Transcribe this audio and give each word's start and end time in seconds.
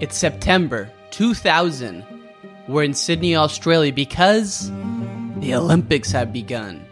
It's 0.00 0.16
September 0.16 0.90
2000. 1.12 2.04
We're 2.66 2.82
in 2.82 2.94
Sydney, 2.94 3.36
Australia 3.36 3.92
because 3.92 4.72
the 5.36 5.54
Olympics 5.54 6.10
have 6.10 6.32
begun. 6.32 6.84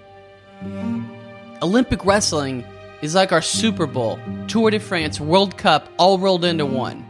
Olympic 1.62 2.04
wrestling 2.04 2.64
is 3.00 3.16
like 3.16 3.32
our 3.32 3.42
Super 3.42 3.86
Bowl, 3.86 4.20
Tour 4.46 4.70
de 4.70 4.78
France, 4.78 5.20
World 5.20 5.56
Cup 5.58 5.88
all 5.98 6.18
rolled 6.18 6.44
into 6.44 6.64
one. 6.64 7.04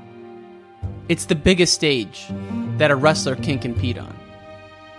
It's 1.11 1.27
the 1.27 1.34
biggest 1.34 1.75
stage 1.75 2.27
that 2.79 2.90
a 2.90 2.96
wrestler 2.96 3.36
can 3.36 3.59
compete 3.59 3.98
on. 3.98 4.16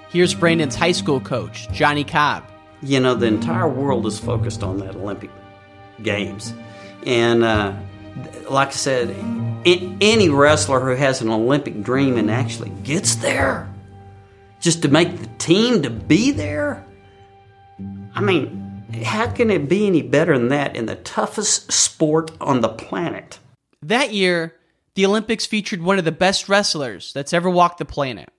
Here's 0.09 0.35
Brandon's 0.35 0.75
high 0.75 0.91
school 0.91 1.19
coach, 1.19 1.67
Johnny 1.71 2.03
Cobb. 2.03 2.43
You 2.83 2.99
know, 2.99 3.15
the 3.15 3.25
entire 3.25 3.67
world 3.67 4.05
is 4.05 4.19
focused 4.19 4.61
on 4.61 4.77
that 4.79 4.95
Olympic 4.95 5.31
Games. 6.03 6.53
And 7.07 7.43
uh, 7.43 7.73
like 8.47 8.67
I 8.67 8.71
said, 8.71 9.09
any 9.65 10.29
wrestler 10.29 10.79
who 10.79 10.95
has 10.95 11.21
an 11.21 11.29
Olympic 11.29 11.81
dream 11.83 12.17
and 12.17 12.29
actually 12.29 12.69
gets 12.83 13.15
there, 13.15 13.69
just 14.59 14.81
to 14.81 14.87
make 14.87 15.19
the 15.19 15.27
team 15.37 15.81
to 15.83 15.89
be 15.89 16.31
there, 16.31 16.85
I 18.15 18.21
mean, 18.21 18.85
how 19.03 19.27
can 19.27 19.49
it 19.49 19.67
be 19.67 19.87
any 19.87 20.01
better 20.01 20.37
than 20.37 20.49
that 20.49 20.75
in 20.75 20.85
the 20.85 20.95
toughest 20.95 21.71
sport 21.71 22.31
on 22.39 22.61
the 22.61 22.69
planet? 22.69 23.39
That 23.81 24.13
year, 24.13 24.55
the 24.95 25.05
Olympics 25.05 25.45
featured 25.45 25.81
one 25.81 25.97
of 25.99 26.05
the 26.05 26.11
best 26.11 26.47
wrestlers 26.47 27.11
that's 27.13 27.33
ever 27.33 27.49
walked 27.49 27.79
the 27.79 27.85
planet. 27.85 28.29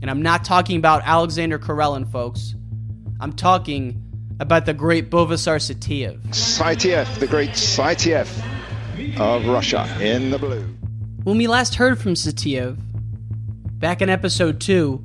And 0.00 0.10
I'm 0.10 0.22
not 0.22 0.44
talking 0.44 0.78
about 0.78 1.02
Alexander 1.04 1.58
Karelin, 1.58 2.10
folks. 2.10 2.54
I'm 3.20 3.32
talking 3.32 4.04
about 4.40 4.64
the 4.66 4.74
great 4.74 5.10
Buvaisar 5.10 5.58
Saitiev. 5.58 6.20
Saitiev, 6.28 7.18
the 7.18 7.26
great 7.26 7.50
Saitiev 7.50 8.28
of 9.18 9.46
Russia 9.46 9.88
in 10.00 10.30
the 10.30 10.38
blue. 10.38 10.64
When 11.24 11.38
we 11.38 11.46
last 11.46 11.74
heard 11.74 11.98
from 11.98 12.14
Saitiev, 12.14 12.78
back 13.78 14.02
in 14.02 14.08
episode 14.08 14.60
2, 14.60 15.04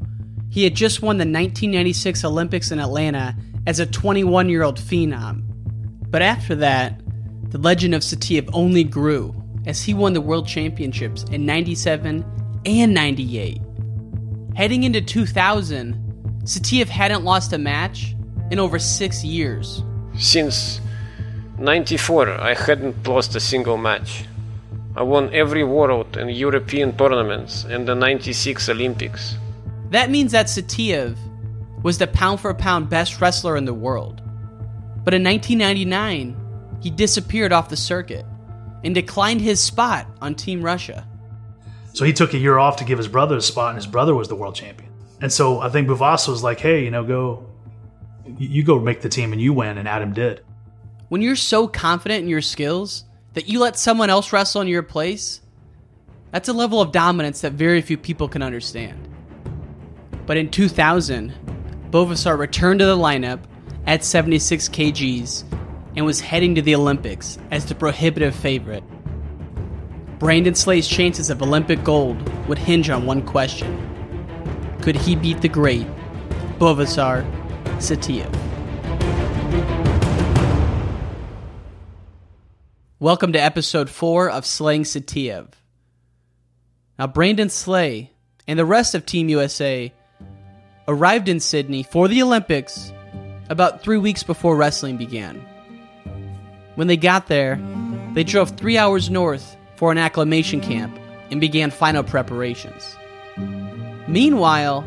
he 0.49 0.63
had 0.63 0.75
just 0.75 1.01
won 1.01 1.17
the 1.17 1.21
1996 1.21 2.23
Olympics 2.23 2.71
in 2.71 2.79
Atlanta 2.79 3.35
as 3.65 3.79
a 3.79 3.85
21 3.85 4.49
year 4.49 4.63
old 4.63 4.79
phenom. 4.79 5.43
But 6.09 6.21
after 6.21 6.55
that, 6.55 7.01
the 7.49 7.57
legend 7.57 7.95
of 7.95 8.01
Saitiev 8.01 8.49
only 8.53 8.83
grew 8.83 9.35
as 9.65 9.81
he 9.81 9.93
won 9.93 10.13
the 10.13 10.21
world 10.21 10.47
championships 10.47 11.23
in 11.31 11.45
97 11.45 12.25
and 12.65 12.93
98. 12.93 13.61
Heading 14.55 14.83
into 14.83 15.01
2000, 15.01 16.41
Saitiev 16.43 16.87
hadn't 16.87 17.23
lost 17.23 17.53
a 17.53 17.57
match 17.57 18.15
in 18.51 18.59
over 18.59 18.77
six 18.77 19.23
years. 19.23 19.83
Since 20.17 20.81
94, 21.57 22.29
I 22.29 22.53
hadn't 22.55 23.07
lost 23.07 23.35
a 23.35 23.39
single 23.39 23.77
match. 23.77 24.25
I 24.95 25.03
won 25.03 25.33
every 25.33 25.63
world 25.63 26.17
and 26.17 26.31
European 26.31 26.97
tournaments 26.97 27.63
and 27.63 27.87
the 27.87 27.95
96 27.95 28.69
Olympics. 28.69 29.37
That 29.91 30.09
means 30.09 30.31
that 30.31 30.47
Saitiev 30.47 31.17
was 31.83 31.97
the 31.97 32.07
pound 32.07 32.39
for 32.39 32.53
pound 32.53 32.89
best 32.89 33.21
wrestler 33.21 33.55
in 33.55 33.65
the 33.65 33.73
world. 33.73 34.21
But 35.03 35.13
in 35.13 35.23
1999, 35.23 36.35
he 36.81 36.89
disappeared 36.89 37.51
off 37.51 37.69
the 37.69 37.77
circuit 37.77 38.25
and 38.83 38.95
declined 38.95 39.41
his 39.41 39.59
spot 39.59 40.07
on 40.21 40.35
Team 40.35 40.63
Russia. 40.63 41.07
So 41.93 42.05
he 42.05 42.13
took 42.13 42.33
a 42.33 42.37
year 42.37 42.57
off 42.57 42.77
to 42.77 42.85
give 42.85 42.97
his 42.97 43.07
brother 43.07 43.37
a 43.37 43.41
spot, 43.41 43.69
and 43.69 43.77
his 43.77 43.87
brother 43.87 44.15
was 44.15 44.27
the 44.27 44.35
world 44.35 44.55
champion. 44.55 44.91
And 45.21 45.31
so 45.31 45.59
I 45.59 45.69
think 45.69 45.87
Buvaisar 45.87 46.29
was 46.29 46.43
like, 46.43 46.59
hey, 46.59 46.83
you 46.83 46.91
know, 46.91 47.03
go, 47.03 47.45
you 48.37 48.63
go 48.63 48.79
make 48.79 49.01
the 49.01 49.09
team 49.09 49.31
and 49.31 49.41
you 49.41 49.53
win, 49.53 49.77
and 49.77 49.87
Adam 49.87 50.13
did. 50.13 50.41
When 51.13 51.21
you're 51.21 51.35
so 51.35 51.67
confident 51.67 52.23
in 52.23 52.27
your 52.27 52.41
skills 52.41 53.05
that 53.33 53.47
you 53.47 53.59
let 53.59 53.77
someone 53.77 54.09
else 54.09 54.33
wrestle 54.33 54.61
in 54.61 54.67
your 54.67 54.81
place, 54.81 55.41
that's 56.31 56.49
a 56.49 56.53
level 56.53 56.81
of 56.81 56.91
dominance 56.91 57.41
that 57.41 57.51
very 57.51 57.83
few 57.83 57.97
people 57.99 58.27
can 58.27 58.41
understand. 58.41 59.07
But 60.25 60.37
in 60.37 60.49
2000, 60.49 61.31
Buvaisar 61.91 62.35
returned 62.35 62.79
to 62.79 62.87
the 62.87 62.97
lineup 62.97 63.41
at 63.85 64.03
76 64.03 64.69
kgs 64.69 65.43
and 65.95 66.03
was 66.03 66.19
heading 66.19 66.55
to 66.55 66.63
the 66.63 66.73
Olympics 66.73 67.37
as 67.51 67.67
the 67.67 67.75
prohibitive 67.75 68.33
favorite. 68.33 68.83
Brandon 70.17 70.55
Slay's 70.55 70.87
chances 70.87 71.29
of 71.29 71.43
Olympic 71.43 71.83
gold 71.83 72.27
would 72.47 72.57
hinge 72.57 72.89
on 72.89 73.05
one 73.05 73.21
question 73.21 73.77
Could 74.81 74.95
he 74.95 75.15
beat 75.15 75.41
the 75.41 75.47
great 75.47 75.85
Buvaisar 76.57 77.23
Saitiev? 77.77 78.42
Welcome 83.03 83.33
to 83.33 83.43
episode 83.43 83.89
4 83.89 84.29
of 84.29 84.45
Slaying 84.45 84.83
Saitiev. 84.83 85.49
Now, 86.97 87.05
Brandon 87.05 87.49
Slay 87.49 88.11
and 88.47 88.57
the 88.57 88.63
rest 88.63 88.95
of 88.95 89.05
Team 89.05 89.27
USA 89.27 89.91
arrived 90.87 91.27
in 91.27 91.41
Sydney 91.41 91.83
for 91.83 92.07
the 92.07 92.23
Olympics 92.23 92.93
about 93.49 93.83
three 93.83 93.97
weeks 93.97 94.23
before 94.23 94.55
wrestling 94.55 94.95
began. 94.95 95.45
When 96.75 96.87
they 96.87 96.95
got 96.95 97.27
there, 97.27 97.59
they 98.13 98.23
drove 98.23 98.51
three 98.51 98.77
hours 98.77 99.09
north 99.09 99.57
for 99.75 99.91
an 99.91 99.97
acclimation 99.97 100.61
camp 100.61 100.97
and 101.29 101.41
began 101.41 101.71
final 101.71 102.03
preparations. 102.03 102.95
Meanwhile, 104.07 104.85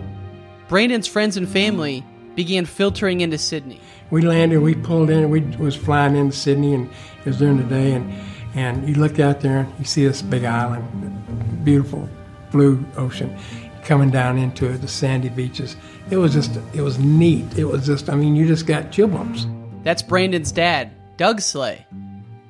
Brandon's 0.69 1.07
friends 1.07 1.37
and 1.37 1.47
family 1.47 2.03
began 2.35 2.65
filtering 2.65 3.21
into 3.21 3.37
Sydney. 3.37 3.79
We 4.11 4.23
landed, 4.23 4.61
we 4.61 4.75
pulled 4.75 5.11
in, 5.11 5.31
we 5.31 5.41
was 5.57 5.75
flying 5.75 6.17
into 6.17 6.37
Sydney, 6.37 6.75
and 6.75 6.89
it 7.21 7.27
was 7.27 7.39
during 7.39 7.57
the 7.57 7.65
day, 7.65 7.93
and 7.93 8.13
and 8.55 8.89
you 8.89 8.95
look 8.95 9.21
out 9.21 9.41
there 9.41 9.59
and 9.61 9.73
you 9.79 9.85
see 9.85 10.07
this 10.07 10.23
big 10.23 10.45
island, 10.45 11.65
beautiful 11.65 12.09
blue 12.51 12.83
ocean, 12.97 13.37
coming 13.85 14.11
down 14.11 14.39
into 14.39 14.67
it, 14.71 14.79
the 14.79 14.89
sandy 14.89 15.29
beaches. 15.29 15.77
It 16.11 16.17
was 16.17 16.33
just, 16.33 16.59
it 16.73 16.81
was 16.81 16.99
neat. 16.99 17.59
It 17.59 17.67
was 17.67 17.85
just, 17.85 18.09
I 18.09 18.15
mean, 18.15 18.35
you 18.35 18.47
just 18.47 18.67
got 18.67 18.91
chill 18.91 19.09
bumps. 19.09 19.47
That's 19.83 20.01
Brandon's 20.03 20.53
dad, 20.53 20.91
Doug 21.19 21.41
Slay, 21.41 21.87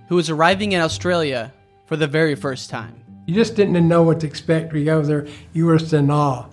who 0.08 0.14
was 0.14 0.30
arriving 0.30 0.72
in 0.72 0.80
Australia 0.80 1.52
for 1.86 1.96
the 1.96 2.06
very 2.06 2.36
first 2.36 2.70
time. 2.70 2.94
You 3.26 3.34
just 3.34 3.56
didn't 3.56 3.88
know 3.88 4.02
what 4.02 4.20
to 4.20 4.26
expect 4.26 4.72
when 4.72 4.82
you 4.82 4.86
go 4.86 5.02
there. 5.02 5.26
You 5.52 5.66
were 5.66 5.78
just 5.78 5.92
in 5.92 6.10
awe 6.10 6.46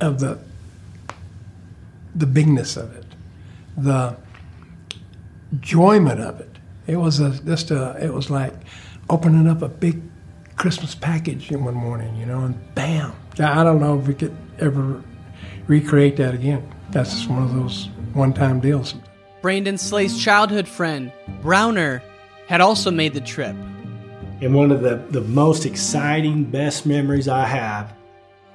of 0.00 0.20
the 0.20 0.38
the 2.14 2.26
bigness 2.26 2.78
of 2.78 2.96
it, 2.96 3.04
the 3.76 4.16
enjoyment 5.52 6.20
of 6.20 6.40
it. 6.40 6.50
It 6.86 6.96
was 6.96 7.20
a, 7.20 7.30
just 7.44 7.70
a, 7.70 7.96
it 8.02 8.12
was 8.12 8.30
like 8.30 8.54
opening 9.10 9.48
up 9.48 9.62
a 9.62 9.68
big 9.68 10.02
Christmas 10.56 10.94
package 10.94 11.50
in 11.50 11.64
one 11.64 11.74
morning, 11.74 12.16
you 12.16 12.26
know, 12.26 12.40
and 12.40 12.74
bam, 12.74 13.12
I 13.38 13.62
don't 13.62 13.80
know 13.80 13.98
if 13.98 14.06
we 14.06 14.14
could 14.14 14.36
ever 14.58 15.02
recreate 15.66 16.16
that 16.16 16.34
again. 16.34 16.66
That's 16.90 17.10
just 17.10 17.28
one 17.28 17.42
of 17.42 17.52
those 17.52 17.88
one 18.14 18.32
time 18.32 18.60
deals. 18.60 18.94
Brandon 19.42 19.76
Slay's 19.76 20.18
childhood 20.18 20.66
friend, 20.66 21.12
Browner, 21.42 22.02
had 22.48 22.60
also 22.60 22.90
made 22.90 23.12
the 23.12 23.20
trip. 23.20 23.54
And 24.40 24.54
one 24.54 24.70
of 24.70 24.82
the, 24.82 24.96
the 25.10 25.20
most 25.20 25.66
exciting, 25.66 26.44
best 26.44 26.86
memories 26.86 27.28
I 27.28 27.46
have, 27.46 27.92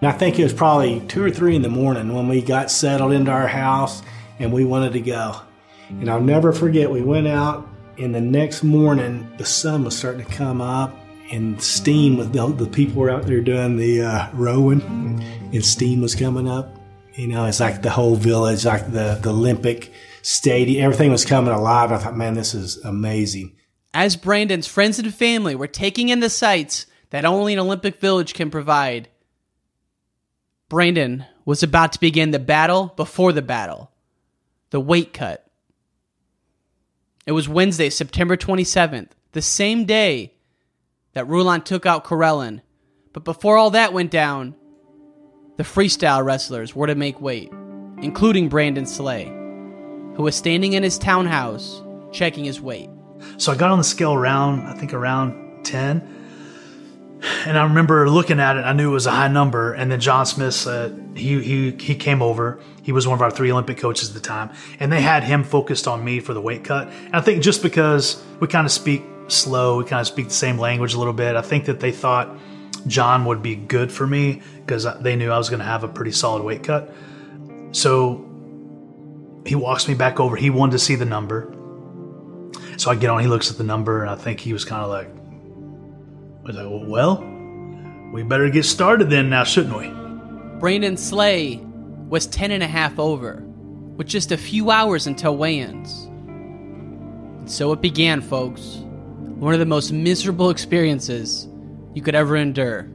and 0.02 0.10
I 0.10 0.12
think 0.14 0.40
it 0.40 0.44
was 0.44 0.54
probably 0.54 1.00
two 1.08 1.24
or 1.24 1.30
three 1.30 1.56
in 1.56 1.62
the 1.62 1.70
morning 1.70 2.14
when 2.16 2.28
we 2.28 2.42
got 2.42 2.72
settled 2.72 3.12
into 3.12 3.32
our 3.32 3.48
house 3.48 4.02
and 4.42 4.52
we 4.52 4.66
wanted 4.66 4.94
to 4.94 5.02
go. 5.02 5.40
And 5.90 6.10
I'll 6.10 6.22
never 6.22 6.52
forget, 6.52 6.90
we 6.90 7.02
went 7.02 7.28
out, 7.28 7.68
and 7.98 8.14
the 8.14 8.22
next 8.22 8.64
morning 8.64 9.32
the 9.38 9.46
sun 9.46 9.84
was 9.84 9.96
starting 9.96 10.26
to 10.26 10.32
come 10.32 10.62
up, 10.62 10.98
and 11.32 11.62
steam 11.62 12.18
with 12.18 12.34
the, 12.34 12.48
the 12.48 12.68
people 12.68 13.02
were 13.02 13.10
out 13.10 13.26
there 13.26 13.40
doing 13.40 13.78
the 13.78 14.02
uh, 14.02 14.30
rowing, 14.34 14.82
and 15.54 15.64
steam 15.64 16.02
was 16.02 16.16
coming 16.16 16.50
up. 16.50 16.76
You 17.14 17.28
know, 17.28 17.46
it's 17.46 17.60
like 17.60 17.82
the 17.82 17.90
whole 17.90 18.16
village, 18.16 18.66
like 18.66 18.86
the, 18.92 19.20
the 19.22 19.30
Olympic 19.30 19.94
stadium, 20.24 20.84
everything 20.84 21.12
was 21.12 21.24
coming 21.24 21.54
alive. 21.54 21.92
I 21.92 21.98
thought, 21.98 22.18
man, 22.18 22.34
this 22.34 22.54
is 22.54 22.78
amazing. 22.84 23.56
As 23.94 24.16
Brandon's 24.16 24.68
friends 24.68 24.98
and 24.98 25.14
family 25.14 25.56
were 25.56 25.68
taking 25.68 26.10
in 26.10 26.20
the 26.20 26.30
sights 26.30 26.88
that 27.12 27.26
only 27.26 27.54
an 27.54 27.60
Olympic 27.60 28.00
village 28.00 28.34
can 28.34 28.50
provide, 28.50 29.10
Brandon 30.70 31.26
was 31.46 31.64
about 31.64 31.94
to 31.94 32.00
begin 32.00 32.32
the 32.32 32.40
battle 32.40 32.94
before 32.96 33.34
the 33.34 33.42
battle 33.42 33.91
the 34.72 34.82
weight 34.82 35.14
cut. 35.14 35.46
It 37.26 37.34
was 37.34 37.48
Wednesday, 37.48 37.90
September 37.90 38.36
27th, 38.36 39.10
the 39.34 39.42
same 39.42 39.86
day 39.86 40.34
that 41.14 41.28
Rulon 41.28 41.62
took 41.62 41.86
out 41.86 42.04
Karelin. 42.04 42.62
But 43.14 43.24
before 43.24 43.58
all 43.58 43.70
that 43.72 43.94
went 43.94 44.10
down, 44.10 44.56
the 45.58 45.64
freestyle 45.64 46.26
wrestlers 46.26 46.76
were 46.76 46.88
to 46.88 46.96
make 46.96 47.22
weight, 47.22 47.52
including 48.02 48.50
Brandon 48.50 48.86
Slay, 48.86 49.26
who 49.26 50.24
was 50.24 50.36
standing 50.36 50.74
in 50.74 50.84
his 50.84 50.98
townhouse 50.98 51.82
checking 52.12 52.46
his 52.46 52.60
weight. 52.60 52.90
So 53.38 53.52
I 53.52 53.56
got 53.56 53.72
on 53.72 53.78
the 53.78 53.84
scale 53.84 54.14
around, 54.14 54.66
I 54.68 54.74
think 54.74 54.94
around 54.94 55.66
10. 55.66 56.18
And 57.46 57.58
I 57.58 57.64
remember 57.64 58.10
looking 58.10 58.40
at 58.40 58.58
it, 58.58 58.62
I 58.62 58.74
knew 58.74 58.90
it 58.90 58.94
was 58.94 59.06
a 59.06 59.12
high 59.12 59.28
number. 59.28 59.74
And 59.74 59.92
then 59.92 60.00
John 60.00 60.26
Smith 60.26 60.56
said, 60.56 61.14
he, 61.16 61.42
he, 61.42 61.72
he 61.72 61.96
came 61.96 62.22
over. 62.22 62.60
He 62.84 62.92
was 62.92 63.08
one 63.08 63.16
of 63.16 63.22
our 63.22 63.32
three 63.32 63.52
Olympic 63.52 63.78
coaches 63.78 64.10
at 64.10 64.16
the 64.16 64.22
time. 64.22 64.52
And 64.80 64.92
they 64.92 65.02
had 65.02 65.24
him 65.24 65.44
focused 65.44 65.88
on 65.88 66.04
me 66.04 66.20
for 66.20 66.34
the 66.34 66.42
weight 66.42 66.64
cut. 66.64 66.88
And 66.88 67.16
I 67.16 67.22
think 67.22 67.44
just 67.44 67.62
because 67.62 68.24
we 68.40 68.48
kind 68.48 68.66
of 68.66 68.72
speak 68.72 69.04
slow. 69.32 69.78
We 69.78 69.86
kind 69.86 70.02
of 70.02 70.08
speak 70.08 70.28
the 70.28 70.34
same 70.34 70.58
language 70.58 70.94
a 70.94 70.98
little 70.98 71.14
bit. 71.14 71.36
I 71.36 71.42
think 71.42 71.66
that 71.66 71.80
they 71.80 71.92
thought 71.92 72.38
John 72.88 73.26
would 73.26 73.42
be 73.42 73.56
good 73.56 73.92
for 73.92 74.06
me 74.06 74.42
because 74.66 74.88
they 75.02 75.16
knew 75.16 75.32
I 75.32 75.38
was 75.38 75.50
going 75.50 75.60
to 75.60 75.66
have 75.66 75.84
a 75.84 75.88
pretty 75.88 76.12
solid 76.12 76.44
weight 76.44 76.64
cut. 76.64 76.94
So 77.72 78.28
he 79.46 79.56
walks 79.56 79.88
me 79.88 79.94
back 79.94 80.20
over. 80.20 80.36
He 80.36 80.50
wanted 80.50 80.74
to 80.74 80.80
see 80.80 80.96
the 80.96 81.06
number. 81.06 81.54
So 82.78 82.92
I 82.92 82.96
get 82.96 83.10
on, 83.10 83.22
he 83.22 83.28
looks 83.28 83.52
at 83.52 83.58
the 83.58 83.64
number, 83.64 84.02
and 84.02 84.10
I 84.10 84.16
think 84.16 84.40
he 84.40 84.54
was 84.54 84.66
kind 84.66 84.82
of 84.82 84.90
like, 84.90 85.08
I 85.08 86.48
was 86.48 86.56
like, 86.56 86.90
well, 86.90 87.24
we 88.12 88.24
better 88.24 88.50
get 88.50 88.66
started 88.66 89.10
then 89.10 89.30
now, 89.30 89.44
shouldn't 89.44 89.78
we? 89.78 89.88
Brandon 90.60 90.98
Slay 90.98 91.64
was 92.12 92.28
10 92.28 92.52
and 92.52 92.62
a 92.62 92.68
half 92.68 93.00
over, 93.00 93.42
with 93.96 94.06
just 94.06 94.34
a 94.34 94.38
few 94.38 94.70
hours 94.70 95.08
until 95.08 95.38
weigh 95.38 95.60
ins. 95.60 96.10
So 97.46 97.72
it 97.72 97.82
began, 97.82 98.22
folks. 98.22 98.80
One 99.40 99.54
of 99.54 99.62
the 99.62 99.66
most 99.66 99.94
miserable 99.94 100.50
experiences 100.50 101.48
you 101.94 102.02
could 102.02 102.14
ever 102.14 102.36
endure. 102.36 102.88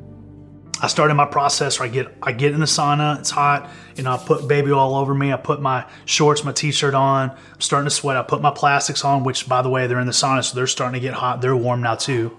I 0.82 0.88
started 0.88 1.14
my 1.14 1.24
process 1.24 1.80
where 1.80 1.88
I 1.88 1.90
get 1.90 2.14
I 2.22 2.32
get 2.32 2.52
in 2.52 2.60
the 2.60 2.66
sauna, 2.66 3.18
it's 3.18 3.30
hot, 3.30 3.70
you 3.94 4.02
know, 4.02 4.12
I 4.12 4.18
put 4.18 4.46
baby 4.46 4.70
all 4.70 4.94
over 4.94 5.14
me, 5.14 5.32
I 5.32 5.38
put 5.38 5.62
my 5.62 5.86
shorts, 6.04 6.44
my 6.44 6.52
t-shirt 6.52 6.92
on, 6.92 7.30
I'm 7.30 7.60
starting 7.60 7.86
to 7.86 7.94
sweat, 7.94 8.18
I 8.18 8.22
put 8.22 8.42
my 8.42 8.50
plastics 8.50 9.02
on, 9.02 9.24
which 9.24 9.48
by 9.48 9.62
the 9.62 9.70
way, 9.70 9.86
they're 9.86 9.98
in 9.98 10.06
the 10.06 10.12
sauna, 10.12 10.44
so 10.44 10.54
they're 10.54 10.66
starting 10.66 11.00
to 11.00 11.00
get 11.00 11.14
hot, 11.14 11.40
they're 11.40 11.56
warm 11.56 11.80
now 11.80 11.94
too. 11.94 12.38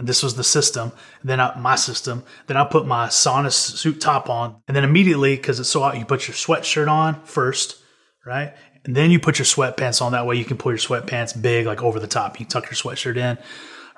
And 0.00 0.08
this 0.08 0.22
was 0.22 0.34
the 0.34 0.42
system. 0.42 0.92
Then 1.22 1.40
I, 1.40 1.54
my 1.58 1.76
system. 1.76 2.24
Then 2.46 2.56
I 2.56 2.64
put 2.64 2.86
my 2.86 3.08
sauna 3.08 3.52
suit 3.52 4.00
top 4.00 4.30
on, 4.30 4.56
and 4.66 4.74
then 4.74 4.82
immediately, 4.82 5.36
because 5.36 5.60
it's 5.60 5.68
so 5.68 5.80
hot, 5.80 5.98
you 5.98 6.06
put 6.06 6.26
your 6.26 6.34
sweatshirt 6.34 6.90
on 6.90 7.22
first, 7.24 7.76
right? 8.24 8.54
And 8.86 8.96
then 8.96 9.10
you 9.10 9.20
put 9.20 9.38
your 9.38 9.44
sweatpants 9.44 10.00
on. 10.00 10.12
That 10.12 10.24
way 10.24 10.36
you 10.36 10.46
can 10.46 10.56
pull 10.56 10.72
your 10.72 10.78
sweatpants 10.78 11.40
big, 11.40 11.66
like 11.66 11.82
over 11.82 12.00
the 12.00 12.06
top. 12.06 12.40
You 12.40 12.46
tuck 12.46 12.64
your 12.64 12.72
sweatshirt 12.72 13.18
in, 13.18 13.36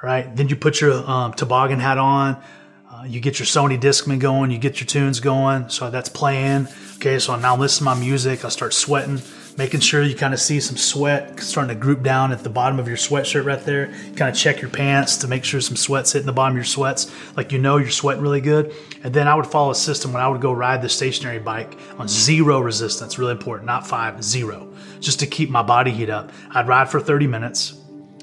right? 0.03 0.35
Then 0.35 0.49
you 0.49 0.57
put 0.57 0.81
your 0.81 1.09
um, 1.09 1.35
toboggan 1.35 1.79
hat 1.79 1.99
on. 1.99 2.43
Uh, 2.91 3.05
you 3.05 3.21
get 3.21 3.39
your 3.39 3.47
Sony 3.47 3.81
Discman 3.81 4.19
going. 4.19 4.51
You 4.51 4.59
get 4.59 4.81
your 4.81 4.89
tunes 4.89 5.21
going. 5.21 5.69
So 5.69 5.89
that's 5.89 6.09
playing. 6.09 6.67
Okay, 6.97 7.21
so 7.21 7.37
now 7.37 7.55
I 7.55 7.59
listen 7.59 7.79
to 7.79 7.85
my 7.85 7.95
music. 7.95 8.45
I 8.45 8.49
start 8.49 8.75
sweating 8.75 9.19
making 9.57 9.81
sure 9.81 10.03
you 10.03 10.15
kind 10.15 10.33
of 10.33 10.41
see 10.41 10.61
some 10.61 10.77
sweat 10.77 11.39
starting 11.41 11.75
to 11.75 11.81
group 11.81 12.03
down 12.03 12.33
at 12.33 12.43
the 12.43 12.49
bottom 12.49 12.79
of 12.79 12.89
your 12.89 12.97
sweatshirt 12.97 13.45
right 13.45 13.63
there. 13.65 13.89
Kind 14.17 14.31
of 14.31 14.35
check 14.35 14.61
your 14.61 14.71
pants 14.71 15.17
to 15.19 15.29
make 15.29 15.45
sure 15.45 15.61
some 15.61 15.77
sweat's 15.77 16.13
hitting 16.13 16.27
the 16.27 16.33
bottom 16.33 16.53
of 16.53 16.57
your 16.57 16.65
sweats, 16.65 17.13
like 17.37 17.53
you 17.53 17.59
know 17.59 17.77
you're 17.77 17.91
sweating 17.91 18.23
really 18.23 18.41
good. 18.41 18.75
And 19.03 19.13
then 19.13 19.29
I 19.29 19.35
would 19.35 19.47
follow 19.47 19.71
a 19.71 19.75
system 19.75 20.13
when 20.13 20.23
I 20.23 20.29
would 20.29 20.41
go 20.41 20.53
ride 20.53 20.83
the 20.83 20.89
stationary 20.89 21.39
bike 21.39 21.79
on 21.99 22.09
zero 22.09 22.61
resistance, 22.61 23.19
really 23.19 23.33
important, 23.33 23.67
not 23.67 23.87
five, 23.87 24.23
zero, 24.23 24.73
just 25.01 25.21
to 25.21 25.27
keep 25.27 25.51
my 25.51 25.63
body 25.63 25.91
heat 25.91 26.11
up. 26.11 26.33
I'd 26.51 26.69
ride 26.69 26.89
for 26.89 27.01
30 27.01 27.27
minutes, 27.27 27.75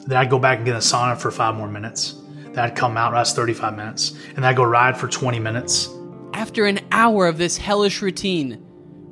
then 0.08 0.18
I'd 0.18 0.30
go 0.30 0.40
back 0.40 0.58
and 0.58 0.66
get 0.66 0.76
a 0.76 0.80
sauna 0.80 1.18
for 1.18 1.32
five 1.32 1.56
more 1.56 1.68
minutes. 1.68 2.16
Then 2.36 2.60
I'd 2.60 2.76
come 2.76 2.98
out, 2.98 3.14
rest 3.14 3.36
35 3.36 3.76
minutes, 3.76 4.12
and 4.30 4.38
then 4.38 4.46
I'd 4.46 4.56
go 4.56 4.64
ride 4.64 4.98
for 4.98 5.08
20 5.08 5.40
minutes. 5.40 5.90
After 6.34 6.66
an 6.66 6.80
hour 6.92 7.28
of 7.28 7.38
this 7.38 7.58
hellish 7.58 8.02
routine, 8.02 8.66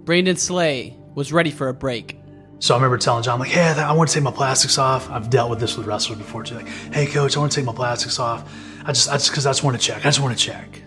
Brandon 0.05 0.37
Slay 0.37 0.96
was 1.17 1.33
ready 1.33 1.49
for 1.49 1.67
a 1.67 1.73
break. 1.73 2.19
So 2.59 2.75
I 2.75 2.77
remember 2.77 2.99
telling 2.99 3.23
John, 3.23 3.39
like, 3.39 3.49
hey, 3.49 3.71
I 3.71 3.91
want 3.93 4.07
to 4.09 4.13
take 4.13 4.23
my 4.23 4.29
plastics 4.29 4.77
off. 4.77 5.09
I've 5.09 5.31
dealt 5.31 5.49
with 5.49 5.59
this 5.59 5.75
with 5.75 5.87
wrestlers 5.87 6.19
before 6.19 6.43
too. 6.43 6.53
Like, 6.53 6.67
hey, 6.67 7.07
coach, 7.07 7.35
I 7.35 7.39
want 7.39 7.51
to 7.51 7.55
take 7.55 7.65
my 7.65 7.73
plastics 7.73 8.19
off. 8.19 8.47
I 8.85 8.91
just, 8.91 9.09
I 9.09 9.13
just, 9.13 9.31
because 9.31 9.47
I 9.47 9.49
just 9.49 9.63
want 9.63 9.81
to 9.81 9.83
check. 9.83 9.97
I 9.97 10.09
just 10.09 10.19
want 10.19 10.37
to 10.37 10.43
check. 10.43 10.83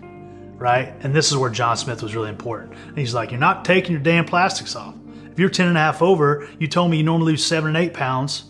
Right. 0.54 0.94
And 1.00 1.12
this 1.12 1.32
is 1.32 1.36
where 1.36 1.50
John 1.50 1.76
Smith 1.76 2.00
was 2.00 2.14
really 2.14 2.28
important. 2.28 2.74
And 2.86 2.96
he's 2.96 3.12
like, 3.12 3.32
you're 3.32 3.40
not 3.40 3.64
taking 3.64 3.90
your 3.90 4.00
damn 4.00 4.24
plastics 4.24 4.76
off. 4.76 4.94
If 5.32 5.38
you're 5.40 5.48
10 5.48 5.66
and 5.66 5.76
a 5.76 5.80
half 5.80 6.00
over, 6.00 6.48
you 6.60 6.68
told 6.68 6.92
me 6.92 6.98
you 6.98 7.02
normally 7.02 7.32
lose 7.32 7.44
seven 7.44 7.74
and 7.74 7.76
eight 7.76 7.92
pounds. 7.92 8.44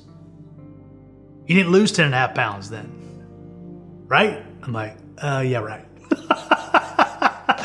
You 1.47 1.55
didn't 1.57 1.73
lose 1.73 1.93
10 1.93 2.05
and 2.05 2.15
a 2.15 2.19
half 2.19 2.35
pounds 2.35 2.69
then. 2.69 4.05
Right? 4.07 4.45
I'm 4.63 4.75
like, 4.75 4.99
uh, 5.17 5.43
yeah, 5.47 5.61
right. 5.61 5.87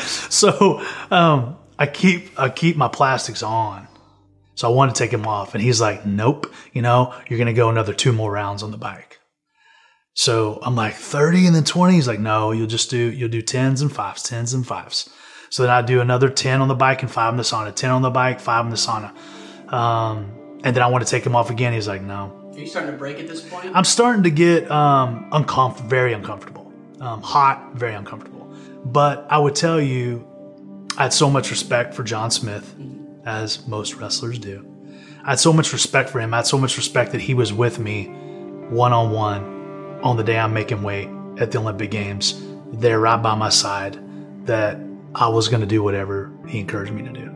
so, 0.00 0.82
um, 1.10 1.58
I 1.78 1.86
keep, 1.86 2.40
I 2.40 2.48
keep 2.48 2.78
my 2.78 2.88
plastics 2.88 3.42
on 3.42 3.86
so 4.56 4.68
I 4.68 4.74
wanted 4.74 4.94
to 4.94 4.98
take 4.98 5.12
him 5.12 5.26
off. 5.26 5.54
And 5.54 5.62
he's 5.62 5.80
like, 5.80 6.04
nope, 6.04 6.52
you 6.72 6.82
know, 6.82 7.14
you're 7.28 7.38
going 7.38 7.46
to 7.46 7.52
go 7.52 7.68
another 7.68 7.92
two 7.92 8.12
more 8.12 8.32
rounds 8.32 8.62
on 8.62 8.70
the 8.70 8.78
bike. 8.78 9.20
So 10.14 10.58
I'm 10.62 10.74
like, 10.74 10.94
30 10.94 11.46
and 11.46 11.54
then 11.54 11.62
20? 11.62 11.94
He's 11.94 12.08
like, 12.08 12.18
no, 12.18 12.52
you'll 12.52 12.66
just 12.66 12.88
do, 12.88 12.96
you'll 12.96 13.28
do 13.28 13.42
tens 13.42 13.82
and 13.82 13.92
fives, 13.92 14.22
tens 14.22 14.54
and 14.54 14.66
fives. 14.66 15.10
So 15.50 15.62
then 15.62 15.70
I 15.70 15.82
do 15.82 16.00
another 16.00 16.30
10 16.30 16.62
on 16.62 16.68
the 16.68 16.74
bike 16.74 17.02
and 17.02 17.10
five 17.10 17.34
in 17.34 17.36
the 17.36 17.42
sauna, 17.42 17.74
10 17.74 17.90
on 17.90 18.00
the 18.00 18.10
bike, 18.10 18.40
five 18.40 18.64
in 18.64 18.70
the 18.70 18.76
sauna. 18.76 19.14
Um, 19.70 20.60
and 20.64 20.74
then 20.74 20.82
I 20.82 20.86
want 20.86 21.04
to 21.04 21.10
take 21.10 21.24
him 21.24 21.36
off 21.36 21.50
again. 21.50 21.74
He's 21.74 21.86
like, 21.86 22.00
no. 22.00 22.50
Are 22.54 22.58
you 22.58 22.66
starting 22.66 22.92
to 22.92 22.96
break 22.96 23.20
at 23.20 23.28
this 23.28 23.46
point? 23.46 23.70
I'm 23.74 23.84
starting 23.84 24.22
to 24.22 24.30
get 24.30 24.70
um, 24.70 25.28
uncomfortable, 25.32 25.90
very 25.90 26.14
uncomfortable, 26.14 26.72
um, 27.00 27.20
hot, 27.20 27.74
very 27.74 27.94
uncomfortable. 27.94 28.50
But 28.86 29.26
I 29.28 29.36
would 29.36 29.54
tell 29.54 29.78
you, 29.78 30.26
I 30.96 31.04
had 31.04 31.12
so 31.12 31.28
much 31.28 31.50
respect 31.50 31.92
for 31.92 32.02
John 32.02 32.30
Smith 32.30 32.74
as 33.26 33.66
most 33.66 33.96
wrestlers 33.96 34.38
do. 34.38 34.64
I 35.24 35.30
had 35.30 35.40
so 35.40 35.52
much 35.52 35.72
respect 35.72 36.08
for 36.08 36.20
him. 36.20 36.32
I 36.32 36.38
had 36.38 36.46
so 36.46 36.56
much 36.56 36.76
respect 36.76 37.12
that 37.12 37.20
he 37.20 37.34
was 37.34 37.52
with 37.52 37.78
me 37.78 38.06
one 38.70 38.92
on 38.92 39.10
one 39.10 40.00
on 40.02 40.16
the 40.16 40.22
day 40.22 40.38
I'm 40.38 40.54
making 40.54 40.82
weight 40.82 41.08
at 41.38 41.50
the 41.50 41.58
Olympic 41.58 41.90
Games, 41.90 42.40
there 42.72 43.00
right 43.00 43.20
by 43.20 43.34
my 43.34 43.48
side, 43.48 43.98
that 44.46 44.78
I 45.14 45.28
was 45.28 45.48
going 45.48 45.60
to 45.60 45.66
do 45.66 45.82
whatever 45.82 46.30
he 46.46 46.60
encouraged 46.60 46.92
me 46.92 47.02
to 47.02 47.12
do. 47.12 47.32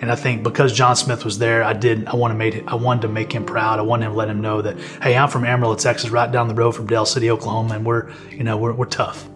And 0.00 0.10
I 0.10 0.16
think 0.16 0.42
because 0.42 0.72
John 0.72 0.96
Smith 0.96 1.24
was 1.24 1.38
there, 1.38 1.62
I 1.62 1.72
did. 1.72 2.06
I 2.06 2.16
wanted 2.16 2.34
made 2.34 2.64
I 2.66 2.74
wanted 2.74 3.02
to 3.02 3.08
make 3.08 3.32
him 3.32 3.44
proud. 3.44 3.78
I 3.78 3.82
wanted 3.82 4.06
to 4.06 4.12
let 4.12 4.28
him 4.28 4.40
know 4.40 4.60
that 4.60 4.78
hey, 5.02 5.16
I'm 5.16 5.28
from 5.28 5.44
Amarillo, 5.44 5.76
Texas, 5.76 6.10
right 6.10 6.30
down 6.30 6.48
the 6.48 6.54
road 6.54 6.72
from 6.72 6.86
Del 6.86 7.06
City, 7.06 7.30
Oklahoma, 7.30 7.74
and 7.74 7.86
we're 7.86 8.10
you 8.30 8.42
know 8.42 8.56
we're 8.56 8.72
we're 8.72 8.86
tough. 8.86 9.28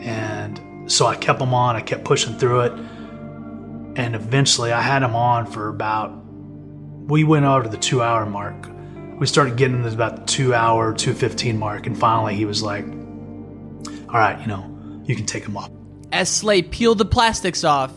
And 0.00 0.90
so 0.90 1.06
I 1.06 1.16
kept 1.16 1.40
him 1.40 1.54
on. 1.54 1.76
I 1.76 1.80
kept 1.80 2.04
pushing 2.04 2.36
through 2.38 2.60
it 2.62 2.72
and 3.96 4.14
eventually 4.14 4.72
I 4.72 4.82
had 4.82 5.02
him 5.02 5.16
on 5.16 5.46
for 5.46 5.68
about. 5.68 6.12
We 7.08 7.24
went 7.24 7.44
over 7.44 7.64
to 7.64 7.68
the 7.68 7.76
two 7.76 8.02
hour 8.02 8.26
mark. 8.26 8.68
We 9.18 9.26
started 9.26 9.56
getting 9.56 9.82
to 9.82 9.88
about 9.88 10.16
the 10.16 10.24
two 10.26 10.54
hour, 10.54 10.92
two 10.92 11.14
fifteen 11.14 11.58
mark, 11.58 11.86
and 11.86 11.98
finally 11.98 12.34
he 12.34 12.44
was 12.44 12.62
like, 12.62 12.84
"All 12.84 14.20
right, 14.20 14.38
you 14.40 14.46
know, 14.46 15.02
you 15.04 15.16
can 15.16 15.24
take 15.24 15.44
him 15.44 15.56
off." 15.56 15.70
As 16.12 16.28
Slay 16.28 16.62
peeled 16.62 16.98
the 16.98 17.04
plastics 17.04 17.64
off, 17.64 17.92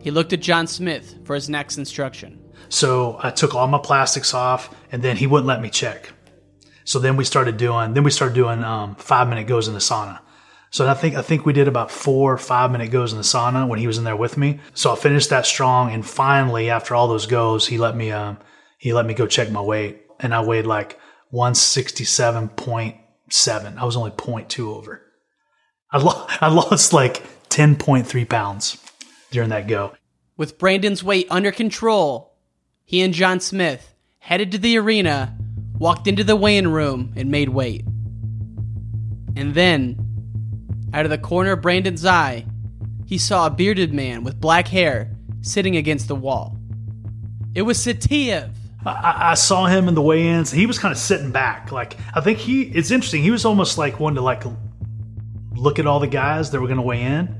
he 0.00 0.10
looked 0.10 0.32
at 0.32 0.40
John 0.40 0.66
Smith 0.66 1.14
for 1.24 1.34
his 1.34 1.48
next 1.48 1.78
instruction. 1.78 2.40
So 2.68 3.18
I 3.22 3.30
took 3.30 3.54
all 3.54 3.68
my 3.68 3.78
plastics 3.78 4.34
off, 4.34 4.74
and 4.90 5.02
then 5.02 5.16
he 5.16 5.26
wouldn't 5.26 5.46
let 5.46 5.62
me 5.62 5.70
check. 5.70 6.10
So 6.84 6.98
then 6.98 7.16
we 7.16 7.24
started 7.24 7.56
doing. 7.56 7.94
Then 7.94 8.02
we 8.02 8.10
started 8.10 8.34
doing 8.34 8.64
um, 8.64 8.96
five 8.96 9.28
minute 9.28 9.46
goes 9.46 9.68
in 9.68 9.74
the 9.74 9.80
sauna. 9.80 10.18
So 10.72 10.88
I 10.88 10.94
think 10.94 11.14
I 11.14 11.22
think 11.22 11.44
we 11.44 11.52
did 11.52 11.68
about 11.68 11.90
four 11.90 12.32
or 12.32 12.38
five 12.38 12.72
minute 12.72 12.90
goes 12.90 13.12
in 13.12 13.18
the 13.18 13.24
sauna 13.24 13.68
when 13.68 13.78
he 13.78 13.86
was 13.86 13.98
in 13.98 14.04
there 14.04 14.16
with 14.16 14.38
me. 14.38 14.58
So 14.72 14.90
I 14.90 14.96
finished 14.96 15.28
that 15.28 15.44
strong, 15.44 15.92
and 15.92 16.04
finally, 16.04 16.70
after 16.70 16.94
all 16.94 17.08
those 17.08 17.26
goes, 17.26 17.66
he 17.66 17.76
let 17.76 17.94
me 17.94 18.10
um 18.10 18.38
he 18.78 18.94
let 18.94 19.04
me 19.04 19.12
go 19.12 19.26
check 19.26 19.50
my 19.50 19.60
weight, 19.60 20.06
and 20.18 20.34
I 20.34 20.40
weighed 20.42 20.64
like 20.64 20.98
one 21.28 21.54
sixty 21.54 22.04
seven 22.04 22.48
point 22.48 22.96
seven. 23.30 23.76
I 23.76 23.84
was 23.84 23.96
only 23.96 24.10
0.2 24.12 24.74
over. 24.74 25.02
I, 25.90 25.98
lo- 25.98 26.26
I 26.40 26.48
lost 26.48 26.94
like 26.94 27.22
ten 27.50 27.76
point 27.76 28.06
three 28.06 28.24
pounds 28.24 28.78
during 29.30 29.50
that 29.50 29.68
go. 29.68 29.92
With 30.38 30.58
Brandon's 30.58 31.04
weight 31.04 31.26
under 31.30 31.52
control, 31.52 32.34
he 32.86 33.02
and 33.02 33.12
John 33.12 33.40
Smith 33.40 33.94
headed 34.20 34.50
to 34.52 34.58
the 34.58 34.78
arena, 34.78 35.36
walked 35.78 36.06
into 36.06 36.24
the 36.24 36.34
weigh-in 36.34 36.72
room, 36.72 37.12
and 37.14 37.30
made 37.30 37.50
weight. 37.50 37.84
And 39.36 39.54
then 39.54 40.11
out 40.92 41.04
of 41.04 41.10
the 41.10 41.18
corner 41.18 41.52
of 41.52 41.62
Brandon's 41.62 42.04
eye, 42.04 42.44
he 43.06 43.18
saw 43.18 43.46
a 43.46 43.50
bearded 43.50 43.92
man 43.92 44.24
with 44.24 44.40
black 44.40 44.68
hair 44.68 45.10
sitting 45.40 45.76
against 45.76 46.08
the 46.08 46.14
wall. 46.14 46.56
It 47.54 47.62
was 47.62 47.78
Saitiev. 47.78 48.50
I, 48.84 49.30
I 49.30 49.34
saw 49.34 49.66
him 49.66 49.88
in 49.88 49.94
the 49.94 50.02
weigh-ins. 50.02 50.50
He 50.50 50.66
was 50.66 50.78
kind 50.78 50.92
of 50.92 50.98
sitting 50.98 51.30
back. 51.30 51.70
Like 51.70 51.96
I 52.14 52.20
think 52.20 52.38
he. 52.38 52.62
It's 52.62 52.90
interesting. 52.90 53.22
He 53.22 53.30
was 53.30 53.44
almost 53.44 53.78
like 53.78 54.00
one 54.00 54.14
to 54.16 54.20
like 54.20 54.44
look 55.54 55.78
at 55.78 55.86
all 55.86 56.00
the 56.00 56.06
guys 56.06 56.50
that 56.50 56.60
were 56.60 56.66
going 56.66 56.78
to 56.78 56.82
weigh 56.82 57.02
in. 57.02 57.38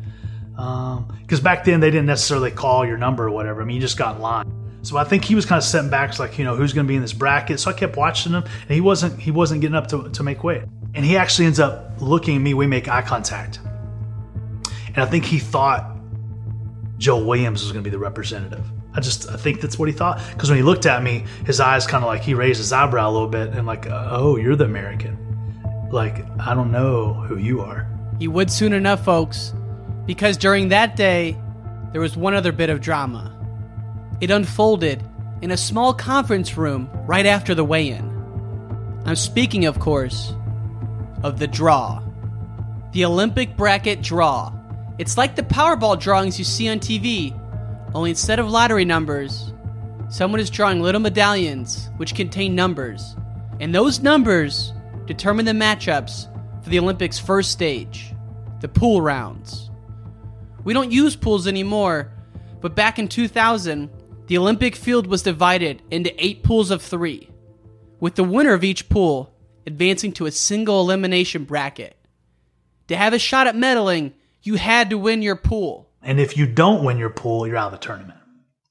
Because 0.51 1.39
um, 1.39 1.45
back 1.45 1.65
then 1.65 1.81
they 1.81 1.91
didn't 1.91 2.07
necessarily 2.07 2.51
call 2.51 2.87
your 2.87 2.99
number 2.99 3.27
or 3.27 3.31
whatever. 3.31 3.63
I 3.63 3.65
mean, 3.65 3.77
you 3.77 3.81
just 3.81 3.97
got 3.97 4.17
in 4.17 4.23
line. 4.23 4.79
So 4.83 4.97
I 4.97 5.05
think 5.05 5.25
he 5.25 5.35
was 5.35 5.47
kind 5.47 5.59
of 5.59 5.65
sitting 5.65 5.91
back, 5.91 6.19
like 6.19 6.39
you 6.39 6.45
know 6.45 6.57
who's 6.57 6.73
going 6.73 6.87
to 6.87 6.89
be 6.89 6.97
in 6.97 7.03
this 7.03 7.13
bracket. 7.13 7.61
So 7.61 7.71
I 7.71 7.75
kept 7.75 7.97
watching 7.97 8.33
him, 8.33 8.43
and 8.43 8.71
he 8.71 8.81
wasn't 8.81 9.19
he 9.19 9.31
wasn't 9.31 9.61
getting 9.61 9.77
up 9.77 9.87
to, 9.89 10.11
to 10.11 10.23
make 10.23 10.45
weight. 10.45 10.63
And 10.95 11.05
he 11.05 11.17
actually 11.17 11.47
ends 11.47 11.61
up 11.61 11.93
looking 12.01 12.37
at 12.37 12.43
me. 12.43 12.55
We 12.55 12.67
make 12.67 12.89
eye 12.89 13.03
contact. 13.03 13.61
And 14.89 14.99
I 14.99 15.07
think 15.07 15.25
he 15.25 15.39
thought 15.39 15.97
Joe 16.99 17.25
Williams 17.25 17.63
was 17.63 17.73
going 17.73 17.83
to 17.83 17.89
be 17.89 17.93
the 17.93 17.99
representative. 17.99 18.65
I 18.95 19.01
just 19.01 19.31
I 19.31 19.37
think 19.37 19.61
that's 19.61 19.79
what 19.79 19.89
he 19.89 19.95
thought 19.95 20.21
because 20.33 20.51
when 20.51 20.59
he 20.59 20.63
looked 20.63 20.85
at 20.85 21.03
me, 21.03 21.25
his 21.47 21.61
eyes 21.61 21.87
kind 21.87 22.05
of 22.05 22.09
like 22.09 22.23
he 22.23 22.35
raised 22.35 22.59
his 22.59 22.73
eyebrow 22.73 23.09
a 23.09 23.13
little 23.13 23.29
bit 23.29 23.49
and 23.49 23.67
like, 23.67 23.87
uh, 23.87 24.09
oh, 24.11 24.37
you're 24.37 24.57
the 24.57 24.67
American. 24.67 25.19
Like 25.91 26.25
I 26.39 26.55
don't 26.55 26.71
know 26.71 27.15
who 27.15 27.39
you 27.39 27.63
are. 27.63 27.89
He 28.19 28.29
would 28.29 28.51
soon 28.51 28.73
enough, 28.75 29.05
folks, 29.05 29.55
because 30.05 30.37
during 30.37 30.69
that 30.69 30.95
day 30.95 31.37
there 31.93 32.01
was 32.01 32.17
one 32.17 32.35
other 32.35 32.53
bit 32.53 32.69
of 32.69 32.81
drama. 32.81 33.31
It 34.21 34.31
unfolded 34.31 35.03
in 35.41 35.51
a 35.51 35.57
small 35.57 35.93
conference 35.95 36.57
room 36.57 36.89
right 37.07 37.27
after 37.27 37.55
the 37.55 37.65
weigh-in. 37.65 38.09
I'm 39.05 39.17
speaking, 39.17 39.65
of 39.65 39.81
course, 39.81 40.35
of 41.23 41.39
the 41.39 41.47
draw. 41.47 42.03
The 42.93 43.05
Olympic 43.05 43.57
bracket 43.57 44.03
draw. 44.03 44.53
It's 44.99 45.17
like 45.17 45.37
the 45.37 45.43
Powerball 45.43 45.99
drawings 45.99 46.39
you 46.39 46.45
see 46.45 46.69
on 46.69 46.79
TV, 46.79 47.39
only 47.95 48.11
instead 48.11 48.39
of 48.39 48.51
lottery 48.51 48.85
numbers, 48.85 49.53
someone 50.09 50.41
is 50.41 50.51
drawing 50.51 50.81
little 50.81 51.01
medallions 51.01 51.91
which 51.97 52.15
contain 52.15 52.55
numbers, 52.55 53.17
and 53.61 53.75
those 53.75 54.01
numbers 54.01 54.73
determine 55.07 55.45
the 55.45 55.53
matchups 55.53 56.29
for 56.63 56.71
the 56.71 56.79
Olympics' 56.79 57.19
first 57.19 57.51
stage, 57.51 58.15
the 58.61 58.69
pool 58.69 59.01
rounds. 59.01 59.71
We 60.65 60.75
don't 60.75 60.93
use 60.93 61.17
pools 61.17 61.47
anymore, 61.47 62.13
but 62.61 62.77
back 62.77 62.99
in 62.99 63.09
2000, 63.09 63.91
the 64.27 64.39
Olympic 64.39 64.77
field 64.77 65.07
was 65.07 65.23
divided 65.23 65.83
into 65.91 66.15
eight 66.25 66.43
pools 66.43 66.71
of 66.71 66.83
three, 66.83 67.29
with 68.01 68.15
the 68.15 68.25
winner 68.25 68.53
of 68.53 68.65
each 68.65 68.89
pool 68.89 69.32
advancing 69.67 70.13
to 70.13 70.27
a 70.27 70.33
single 70.33 70.81
elimination 70.81 71.45
bracket. 71.45 71.97
To 72.89 72.97
have 72.97 73.13
a 73.13 73.19
shot 73.19 73.47
at 73.47 73.55
medaling, 73.55 74.13
you 74.43 74.57
had 74.57 74.91
to 74.91 74.99
win 74.99 75.23
your 75.23 75.37
pool. 75.37 75.89
And 76.03 76.19
if 76.19 76.37
you 76.37 76.47
don't 76.47 76.85
win 76.85 76.99
your 76.99 77.11
pool, 77.11 77.47
you're 77.47 77.57
out 77.57 77.73
of 77.73 77.81
the 77.81 77.87
tournament. 77.87 78.19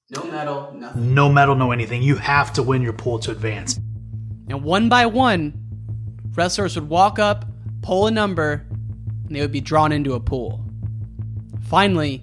No 0.10 0.24
medal, 0.26 0.74
nothing. 0.76 1.14
No 1.14 1.30
medal, 1.30 1.56
no 1.56 1.72
anything. 1.72 2.04
You 2.04 2.18
have 2.18 2.52
to 2.54 2.64
win 2.64 2.82
your 2.82 2.94
pool 2.94 3.20
to 3.20 3.32
advance. 3.32 3.80
And 4.50 4.64
one 4.64 4.90
by 4.90 5.06
one, 5.06 5.54
wrestlers 6.36 6.76
would 6.76 6.90
walk 6.90 7.18
up, 7.20 7.46
pull 7.82 8.08
a 8.08 8.12
number, 8.12 8.66
and 9.26 9.36
they 9.36 9.40
would 9.40 9.54
be 9.54 9.62
drawn 9.62 9.94
into 9.94 10.14
a 10.14 10.20
pool. 10.20 10.66
Finally, 11.64 12.22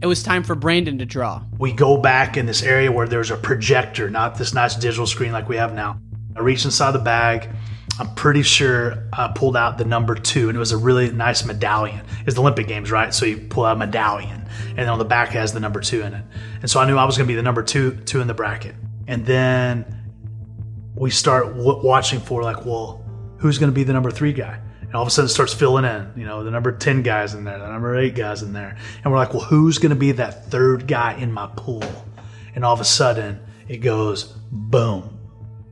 it 0.00 0.06
was 0.06 0.22
time 0.22 0.42
for 0.42 0.54
Brandon 0.54 0.96
to 0.98 1.04
draw. 1.04 1.42
We 1.58 1.72
go 1.72 1.98
back 1.98 2.38
in 2.38 2.46
this 2.46 2.62
area 2.62 2.90
where 2.90 3.06
there's 3.06 3.30
a 3.30 3.36
projector, 3.36 4.08
not 4.08 4.38
this 4.38 4.54
nice 4.54 4.74
digital 4.74 5.06
screen 5.06 5.32
like 5.32 5.48
we 5.48 5.56
have 5.56 5.74
now. 5.74 6.00
I 6.34 6.40
reached 6.40 6.64
inside 6.64 6.92
the 6.92 7.00
bag. 7.00 7.50
I'm 7.98 8.14
pretty 8.14 8.42
sure 8.42 9.08
I 9.12 9.32
pulled 9.34 9.56
out 9.56 9.76
the 9.76 9.84
number 9.84 10.14
two, 10.14 10.48
and 10.48 10.56
it 10.56 10.58
was 10.58 10.72
a 10.72 10.76
really 10.76 11.10
nice 11.10 11.44
medallion. 11.44 12.04
It's 12.26 12.34
the 12.36 12.40
Olympic 12.40 12.68
Games, 12.68 12.92
right? 12.92 13.12
So 13.12 13.26
you 13.26 13.38
pull 13.38 13.64
out 13.64 13.76
a 13.76 13.78
medallion, 13.78 14.46
and 14.68 14.78
then 14.78 14.88
on 14.88 14.98
the 14.98 15.04
back 15.04 15.30
has 15.30 15.52
the 15.52 15.60
number 15.60 15.80
two 15.80 16.02
in 16.02 16.14
it. 16.14 16.24
And 16.62 16.70
so 16.70 16.78
I 16.78 16.86
knew 16.86 16.96
I 16.96 17.04
was 17.04 17.16
going 17.16 17.26
to 17.26 17.32
be 17.32 17.36
the 17.36 17.42
number 17.42 17.62
two, 17.62 17.96
two 18.04 18.20
in 18.20 18.28
the 18.28 18.34
bracket. 18.34 18.76
And 19.08 19.26
then 19.26 19.84
we 20.94 21.10
start 21.10 21.46
w- 21.56 21.80
watching 21.82 22.20
for 22.20 22.42
like, 22.42 22.64
well, 22.64 23.04
who's 23.38 23.58
going 23.58 23.70
to 23.70 23.74
be 23.74 23.84
the 23.84 23.92
number 23.92 24.10
three 24.10 24.32
guy? 24.32 24.60
And 24.82 24.94
all 24.94 25.02
of 25.02 25.08
a 25.08 25.10
sudden 25.10 25.26
it 25.26 25.32
starts 25.32 25.52
filling 25.52 25.84
in, 25.84 26.12
you 26.16 26.24
know, 26.24 26.44
the 26.44 26.50
number 26.50 26.72
10 26.72 27.02
guys 27.02 27.34
in 27.34 27.44
there, 27.44 27.58
the 27.58 27.68
number 27.68 27.96
eight 27.98 28.14
guys 28.14 28.42
in 28.42 28.52
there. 28.52 28.76
And 29.04 29.12
we're 29.12 29.18
like, 29.18 29.34
well, 29.34 29.42
who's 29.42 29.78
going 29.78 29.90
to 29.90 29.96
be 29.96 30.12
that 30.12 30.46
third 30.46 30.86
guy 30.86 31.14
in 31.14 31.32
my 31.32 31.50
pool? 31.56 31.84
And 32.54 32.64
all 32.64 32.72
of 32.72 32.80
a 32.80 32.84
sudden 32.84 33.40
it 33.68 33.78
goes 33.78 34.24
boom. 34.50 35.17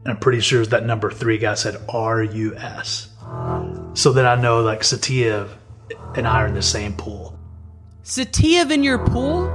And 0.07 0.13
I'm 0.13 0.21
pretty 0.21 0.39
sure 0.39 0.65
that 0.65 0.87
number 0.87 1.11
three 1.11 1.37
guy 1.37 1.55
said 1.55 1.83
R 1.89 2.23
U 2.23 2.55
S. 2.57 3.09
So 3.95 4.13
then 4.13 4.25
I 4.25 4.37
know 4.37 4.61
like 4.61 4.83
Saitiev 4.83 5.49
and 6.15 6.29
I 6.29 6.43
are 6.43 6.47
in 6.47 6.55
the 6.55 6.63
same 6.63 6.93
pool. 6.93 7.37
Saitiev 8.05 8.71
in 8.71 8.85
your 8.85 9.05
pool? 9.05 9.49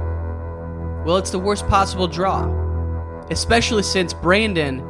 Well, 1.06 1.16
it's 1.16 1.30
the 1.30 1.38
worst 1.38 1.66
possible 1.68 2.06
draw. 2.06 2.44
Especially 3.30 3.82
since 3.82 4.12
Brandon 4.12 4.84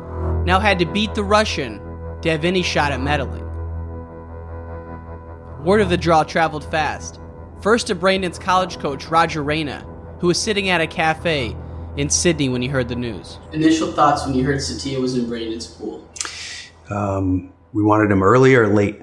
now 0.45 0.59
had 0.59 0.81
to 0.81 0.85
beat 0.85 1.15
the 1.15 1.23
Russian 1.23 1.81
to 2.23 2.29
have 2.29 2.45
any 2.45 2.65
shot 2.65 2.91
at 2.91 2.99
medaling. 2.99 3.49
Word 5.65 5.81
of 5.81 5.91
the 5.91 5.97
draw 5.97 6.25
traveled 6.25 6.65
fast. 6.73 7.21
First 7.61 7.87
to 7.87 7.95
Brandon's 7.95 8.37
college 8.37 8.81
coach, 8.81 9.07
Roger 9.07 9.45
Reyna, 9.45 9.87
who 10.19 10.27
was 10.27 10.43
sitting 10.43 10.71
at 10.71 10.81
a 10.81 10.89
cafe 10.89 11.57
in 11.97 12.09
Sydney 12.09 12.49
when 12.49 12.63
he 12.63 12.69
heard 12.69 12.89
the 12.89 12.97
news. 12.97 13.39
Initial 13.53 13.93
thoughts 13.93 14.25
when 14.25 14.35
you 14.35 14.45
heard 14.45 14.59
Saitiev 14.59 15.01
was 15.01 15.17
in 15.17 15.29
Brandon's 15.29 15.67
pool? 15.67 16.09
Um, 16.91 17.53
we 17.73 17.83
wanted 17.83 18.11
him 18.11 18.23
early 18.23 18.55
or 18.55 18.67
late. 18.67 19.01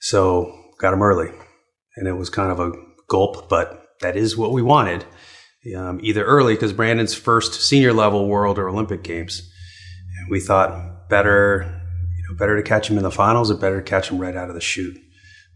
So 0.00 0.52
got 0.78 0.94
him 0.94 1.02
early. 1.02 1.30
And 1.96 2.08
it 2.08 2.14
was 2.14 2.30
kind 2.30 2.50
of 2.50 2.60
a 2.60 2.72
gulp, 3.08 3.48
but 3.48 3.88
that 4.00 4.16
is 4.16 4.36
what 4.36 4.52
we 4.52 4.62
wanted. 4.62 5.04
Um, 5.76 6.00
either 6.02 6.24
early, 6.24 6.54
because 6.54 6.72
Brandon's 6.72 7.14
first 7.14 7.66
senior 7.66 7.92
level 7.92 8.28
world 8.28 8.58
or 8.58 8.68
Olympic 8.68 9.02
games. 9.02 9.50
And 10.18 10.30
we 10.30 10.40
thought 10.40 11.08
better, 11.08 11.62
you 11.62 12.24
know, 12.28 12.36
better 12.38 12.56
to 12.56 12.62
catch 12.62 12.90
him 12.90 12.98
in 12.98 13.02
the 13.02 13.10
finals 13.10 13.50
or 13.50 13.54
better 13.54 13.80
to 13.80 13.88
catch 13.88 14.10
him 14.10 14.18
right 14.18 14.36
out 14.36 14.48
of 14.48 14.54
the 14.54 14.60
chute. 14.60 14.98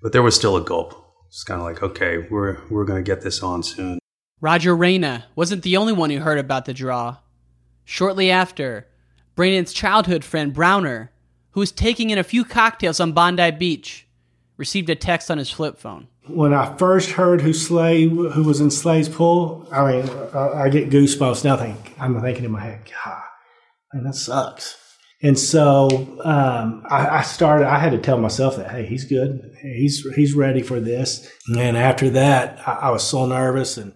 But 0.00 0.12
there 0.12 0.22
was 0.22 0.34
still 0.34 0.56
a 0.56 0.64
gulp. 0.64 0.94
It's 1.26 1.44
kind 1.44 1.60
of 1.60 1.66
like, 1.66 1.82
okay, 1.82 2.26
we're, 2.30 2.58
we're 2.70 2.84
going 2.84 3.04
to 3.04 3.06
get 3.06 3.22
this 3.22 3.42
on 3.42 3.62
soon. 3.62 3.98
Roger 4.40 4.76
Reyna 4.76 5.26
wasn't 5.34 5.62
the 5.62 5.76
only 5.76 5.92
one 5.92 6.10
who 6.10 6.18
heard 6.20 6.38
about 6.38 6.64
the 6.64 6.74
draw. 6.74 7.16
Shortly 7.84 8.30
after, 8.30 8.86
Brandon's 9.34 9.72
childhood 9.72 10.24
friend 10.24 10.52
Browner, 10.52 11.10
who 11.50 11.60
was 11.60 11.72
taking 11.72 12.10
in 12.10 12.18
a 12.18 12.24
few 12.24 12.44
cocktails 12.44 13.00
on 13.00 13.12
Bondi 13.12 13.50
Beach, 13.50 14.06
received 14.56 14.90
a 14.90 14.94
text 14.94 15.30
on 15.30 15.38
his 15.38 15.50
flip 15.50 15.78
phone. 15.78 16.08
When 16.26 16.52
I 16.52 16.76
first 16.76 17.10
heard 17.10 17.40
who 17.40 17.52
Slay, 17.52 18.06
who 18.06 18.42
was 18.44 18.60
in 18.60 18.70
Slay's 18.70 19.08
pool, 19.08 19.66
I 19.72 19.92
mean, 19.92 20.10
I, 20.34 20.64
I 20.64 20.68
get 20.68 20.90
goosebumps 20.90 21.44
now. 21.44 21.56
Think 21.56 21.94
I'm 21.98 22.20
thinking 22.20 22.44
in 22.44 22.50
my 22.50 22.60
head, 22.60 22.82
God, 23.04 23.22
man, 23.94 24.04
that 24.04 24.14
sucks. 24.14 24.76
And 25.22 25.38
so 25.38 25.88
um, 26.22 26.84
I, 26.88 27.08
I, 27.18 27.22
started. 27.22 27.66
I 27.66 27.78
had 27.78 27.90
to 27.92 27.98
tell 27.98 28.18
myself 28.18 28.56
that, 28.56 28.70
hey, 28.70 28.86
he's 28.86 29.04
good. 29.04 29.56
He's 29.60 30.06
he's 30.14 30.34
ready 30.34 30.62
for 30.62 30.78
this. 30.78 31.28
And 31.48 31.76
after 31.76 32.10
that, 32.10 32.60
I, 32.68 32.72
I 32.72 32.90
was 32.90 33.02
so 33.02 33.26
nervous 33.26 33.76
and 33.78 33.94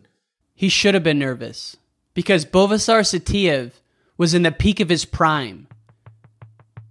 he 0.63 0.69
should 0.69 0.95
have 0.95 1.03
been 1.03 1.19
nervous 1.19 1.77
because 2.15 2.45
Buvaisar 2.45 3.01
Saitiev 3.01 3.73
was 4.17 4.33
in 4.33 4.45
the 4.45 4.53
peak 4.53 4.79
of 4.79 4.91
his 4.91 5.05
prime, 5.05 5.67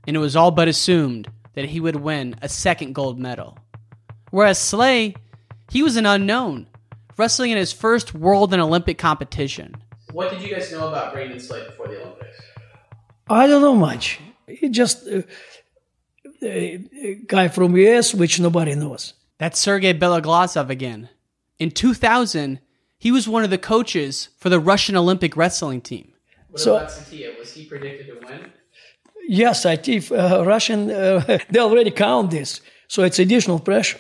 and 0.06 0.14
it 0.14 0.20
was 0.20 0.36
all 0.36 0.52
but 0.52 0.68
assumed 0.68 1.32
that 1.54 1.70
he 1.70 1.80
would 1.80 1.96
win 1.96 2.36
a 2.42 2.50
second 2.50 2.94
gold 2.94 3.18
medal. 3.18 3.58
Whereas 4.30 4.60
Slay, 4.60 5.16
he 5.70 5.82
was 5.82 5.96
an 5.96 6.06
unknown, 6.06 6.68
wrestling 7.16 7.52
in 7.52 7.58
his 7.58 7.72
first 7.72 8.14
world 8.14 8.52
and 8.52 8.62
Olympic 8.62 8.98
competition. 8.98 9.76
What 10.12 10.32
did 10.32 10.42
you 10.42 10.54
guys 10.54 10.70
know 10.74 10.90
about 10.90 11.14
Brandon 11.14 11.40
Slay 11.40 11.66
before 11.66 11.88
the 11.88 12.02
Olympics? 12.02 12.42
I 13.30 13.48
don't 13.48 13.62
know 13.62 13.76
much. 13.76 14.20
He 14.48 14.68
just 14.68 15.08
uh, 15.08 15.22
a 16.44 17.22
guy 17.26 17.48
from 17.48 17.78
US, 17.78 18.14
which 18.14 18.38
nobody 18.38 18.76
knows. 18.76 19.14
That's 19.38 19.58
Sergei 19.58 19.94
Beloglazov 19.94 20.70
again. 20.70 21.08
In 21.58 21.72
2000, 21.72 22.60
he 23.02 23.12
was 23.12 23.28
one 23.28 23.44
of 23.44 23.50
the 23.50 23.58
coaches 23.58 24.30
for 24.38 24.50
the 24.50 24.60
Russian 24.60 24.96
Olympic 24.96 25.36
wrestling 25.36 25.82
team. 25.82 26.14
What 26.50 26.62
so, 26.62 26.76
about 26.76 26.90
Saitiev? 26.90 27.40
Was 27.40 27.52
he 27.52 27.66
predicted 27.66 28.06
to 28.06 28.28
win? 28.28 28.52
Yes, 29.28 29.66
Saitiev, 29.66 30.12
uh, 30.12 30.46
Russian, 30.46 30.92
uh, 30.92 31.40
they 31.50 31.60
already 31.60 31.90
count 31.90 32.30
this. 32.30 32.62
So 32.88 33.02
it's 33.02 33.18
additional 33.18 33.60
pressure. 33.60 34.00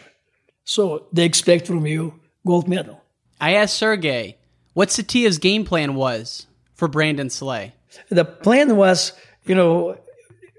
So 0.65 1.07
they 1.11 1.25
expect 1.25 1.65
from 1.65 1.87
you 1.87 2.19
gold 2.45 2.67
medal. 2.67 3.01
I 3.39 3.55
asked 3.55 3.75
Sergey 3.75 4.37
what 4.73 4.89
Saitiev's 4.89 5.39
game 5.39 5.65
plan 5.65 5.95
was 5.95 6.45
for 6.75 6.87
Brandon 6.87 7.31
Slay. 7.31 7.73
The 8.09 8.23
plan 8.23 8.75
was, 8.75 9.13
you 9.45 9.55
know, 9.55 9.97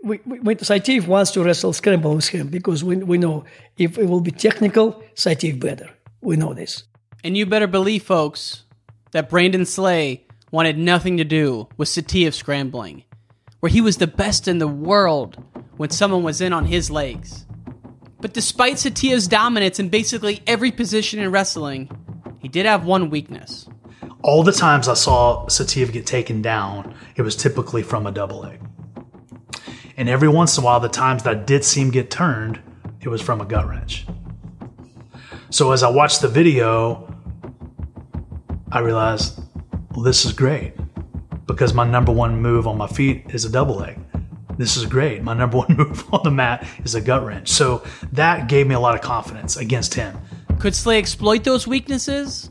we, 0.02 0.18
we, 0.26 0.56
Saitiev 0.56 1.06
wants 1.06 1.30
to 1.30 1.44
wrestle 1.44 1.72
scramble 1.72 2.16
with 2.16 2.26
him 2.26 2.49
because 2.49 2.82
we, 2.82 2.96
we 2.96 3.18
know 3.18 3.44
if 3.78 3.99
it 3.99 4.06
will 4.06 4.20
be 4.20 4.32
technical, 4.32 5.00
Saitiev 5.14 5.61
better. 5.61 5.90
We 6.20 6.34
know 6.34 6.54
this. 6.54 6.82
And 7.25 7.37
you 7.37 7.47
better 7.47 7.69
believe, 7.69 8.02
folks, 8.02 8.64
that 9.12 9.31
Brandon 9.31 9.64
Slay 9.64 10.26
wanted 10.50 10.76
nothing 10.76 11.17
to 11.19 11.25
do 11.25 11.69
with 11.76 11.88
Saitiev 11.88 12.35
scrambling, 12.35 13.05
where 13.61 13.71
he 13.71 13.81
was 13.81 13.99
the 13.99 14.09
best 14.09 14.49
in 14.49 14.59
the 14.59 14.67
world 14.67 15.43
when 15.76 15.91
someone 15.91 16.25
was 16.25 16.41
in 16.41 16.52
on 16.52 16.67
his 16.67 16.91
legs. 16.91 17.47
But 18.21 18.35
despite 18.35 18.76
Saitiev's 18.76 19.29
dominance 19.29 19.79
in 19.79 19.88
basically 19.88 20.43
every 20.47 20.73
position 20.73 21.21
in 21.21 21.31
wrestling, 21.31 21.91
he 22.41 22.49
did 22.49 22.67
have 22.67 22.85
one 22.85 23.09
weakness. 23.09 23.69
All 24.23 24.43
the 24.43 24.52
times 24.52 24.88
I 24.88 24.95
saw 24.95 25.47
Saitiev 25.47 25.93
get 25.93 26.07
taken 26.07 26.43
down, 26.43 26.95
it 27.17 27.23
was 27.23 27.37
typically 27.37 27.83
from 27.83 28.07
a 28.07 28.12
double 28.12 28.41
leg. 28.41 28.61
And 29.97 30.09
every 30.09 30.29
once 30.29 30.57
in 30.57 30.62
a 30.62 30.67
while, 30.67 30.81
the 30.81 30.88
times 30.88 31.23
that 31.23 31.37
I 31.37 31.38
did 31.41 31.64
see 31.64 31.83
him 31.83 31.91
get 31.91 32.11
turned, 32.11 32.61
it 33.00 33.09
was 33.09 33.23
from 33.23 33.41
a 33.41 33.45
gut 33.45 33.69
wrench. 33.69 34.07
So 35.52 35.73
as 35.73 35.82
I 35.82 35.90
watched 35.90 36.23
the 36.23 36.28
video, 36.28 37.14
I 38.71 38.78
realized, 38.78 39.38
well, 39.90 40.02
this 40.02 40.25
is 40.25 40.32
great 40.32 40.73
because 41.47 41.75
my 41.75 41.87
number 41.87 42.11
one 42.11 42.40
move 42.40 42.66
on 42.66 42.78
my 42.78 42.87
feet 42.87 43.26
is 43.35 43.44
a 43.44 43.50
double 43.50 43.75
leg. 43.75 43.99
This 44.56 44.78
is 44.78 44.87
great. 44.87 45.23
My 45.23 45.35
number 45.35 45.59
one 45.66 45.76
move 45.76 46.06
on 46.11 46.23
the 46.25 46.30
mat 46.30 46.66
is 46.85 46.94
a 46.94 47.02
gut 47.02 47.23
wrench. 47.23 47.50
So 47.50 47.85
that 48.12 48.49
gave 48.49 48.66
me 48.66 48.75
a 48.75 48.80
lot 48.80 48.94
of 48.94 49.02
confidence 49.02 49.59
against 49.59 49.92
him. 49.92 50.16
Could 50.59 50.75
Slay 50.75 50.99
exploit 50.99 51.44
those 51.44 51.66
weaknesses? 51.66 52.49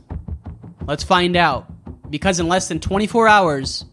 Let's 0.85 1.03
find 1.03 1.35
out. 1.35 1.73
Because 2.11 2.39
in 2.39 2.47
less 2.47 2.67
than 2.67 2.79
24 2.79 3.27
hours, 3.27 3.83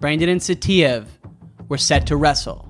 Brandon 0.00 0.28
and 0.28 0.40
Saitiev 0.40 1.06
were 1.68 1.78
set 1.78 2.08
to 2.08 2.16
wrestle. 2.16 2.68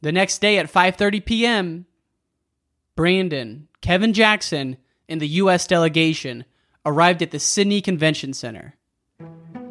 The 0.00 0.12
next 0.12 0.38
day 0.38 0.56
at 0.56 0.72
5:30 0.72 1.22
p.m., 1.26 1.84
Brandon, 2.98 3.68
Kevin 3.80 4.12
Jackson, 4.12 4.76
and 5.08 5.20
the 5.20 5.28
U.S. 5.28 5.68
delegation 5.68 6.44
arrived 6.84 7.22
at 7.22 7.30
the 7.30 7.38
Sydney 7.38 7.80
Convention 7.80 8.32
Center. 8.32 8.74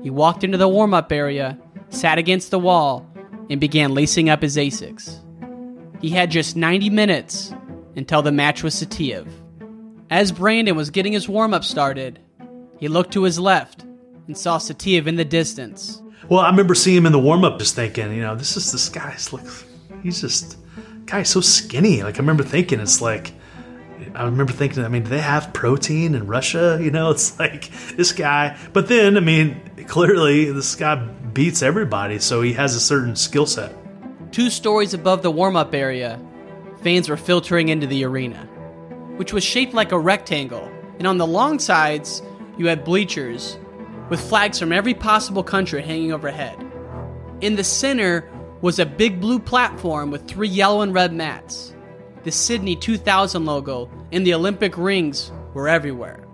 He 0.01 0.09
walked 0.09 0.45
into 0.45 0.57
the 0.57 0.69
warm 0.69 0.93
up 0.93 1.11
area, 1.11 1.59
sat 1.89 2.19
against 2.19 2.51
the 2.51 2.57
wall, 2.57 3.05
and 3.49 3.59
began 3.59 3.93
lacing 3.93 4.29
up 4.29 4.41
his 4.41 4.55
ASICs. 4.55 5.19
He 5.99 6.07
had 6.07 6.31
just 6.31 6.55
90 6.55 6.89
minutes 6.89 7.53
until 7.97 8.21
the 8.21 8.31
match 8.31 8.63
with 8.63 8.71
Saitiev. 8.71 9.27
As 10.09 10.31
Brandon 10.31 10.77
was 10.77 10.89
getting 10.89 11.11
his 11.11 11.27
warm 11.27 11.53
up 11.53 11.65
started, 11.65 12.19
he 12.79 12.87
looked 12.87 13.11
to 13.11 13.23
his 13.23 13.37
left 13.37 13.83
and 14.27 14.37
saw 14.37 14.57
Saitiev 14.57 15.05
in 15.05 15.17
the 15.17 15.25
distance. 15.25 16.01
Well, 16.29 16.39
I 16.39 16.49
remember 16.49 16.75
seeing 16.75 16.95
him 16.95 17.05
in 17.05 17.11
the 17.11 17.19
warm 17.19 17.43
up, 17.43 17.59
just 17.59 17.75
thinking, 17.75 18.13
you 18.13 18.21
know, 18.21 18.35
this 18.35 18.55
is 18.55 18.71
this 18.71 18.87
guy's 18.87 19.33
look. 19.33 19.43
he's 20.01 20.21
just 20.21 20.57
guy's 21.07 21.29
so 21.29 21.41
skinny. 21.41 22.03
Like 22.03 22.15
I 22.15 22.19
remember 22.19 22.43
thinking, 22.43 22.79
it's 22.79 23.01
like, 23.01 23.33
I 24.13 24.25
remember 24.25 24.53
thinking, 24.53 24.83
I 24.83 24.89
mean, 24.89 25.03
do 25.03 25.09
they 25.09 25.21
have 25.21 25.53
protein 25.53 26.13
in 26.13 26.27
Russia? 26.27 26.79
You 26.81 26.91
know, 26.91 27.09
it's 27.09 27.39
like 27.39 27.71
this 27.95 28.11
guy. 28.11 28.57
But 28.73 28.87
then, 28.87 29.17
I 29.17 29.21
mean, 29.21 29.59
clearly 29.87 30.51
this 30.51 30.75
guy 30.75 30.95
beats 30.95 31.63
everybody, 31.63 32.19
so 32.19 32.41
he 32.41 32.53
has 32.53 32.75
a 32.75 32.79
certain 32.79 33.15
skill 33.15 33.45
set. 33.45 33.73
Two 34.31 34.49
stories 34.49 34.93
above 34.93 35.23
the 35.23 35.31
warm 35.31 35.55
up 35.55 35.73
area, 35.73 36.19
fans 36.83 37.09
were 37.09 37.17
filtering 37.17 37.69
into 37.69 37.87
the 37.87 38.03
arena, 38.03 38.43
which 39.15 39.33
was 39.33 39.43
shaped 39.43 39.73
like 39.73 39.91
a 39.91 39.99
rectangle, 39.99 40.69
and 40.99 41.07
on 41.07 41.17
the 41.17 41.27
long 41.27 41.59
sides, 41.59 42.21
you 42.57 42.67
had 42.67 42.83
bleachers 42.83 43.57
with 44.09 44.19
flags 44.19 44.59
from 44.59 44.71
every 44.71 44.93
possible 44.93 45.43
country 45.43 45.81
hanging 45.81 46.11
overhead. 46.11 46.55
In 47.41 47.55
the 47.55 47.63
center 47.63 48.29
was 48.61 48.79
a 48.79 48.85
big 48.85 49.19
blue 49.19 49.39
platform 49.39 50.11
with 50.11 50.27
three 50.27 50.47
yellow 50.47 50.81
and 50.81 50.93
red 50.93 51.13
mats. 51.13 51.73
The 52.23 52.31
Sydney 52.31 52.75
2000 52.75 53.45
logo 53.45 53.89
and 54.11 54.25
the 54.25 54.33
Olympic 54.33 54.77
rings 54.77 55.31
were 55.53 55.67
everywhere. 55.67 56.27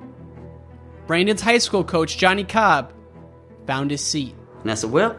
Brandon's 1.06 1.42
high 1.42 1.58
school 1.58 1.84
coach, 1.84 2.18
Johnny 2.18 2.44
Cobb, 2.44 2.94
found 3.68 3.92
his 3.92 4.01
seat. 4.01 4.36
And 4.62 4.72
I 4.72 4.75
said, 4.75 4.92
Well, 4.92 5.18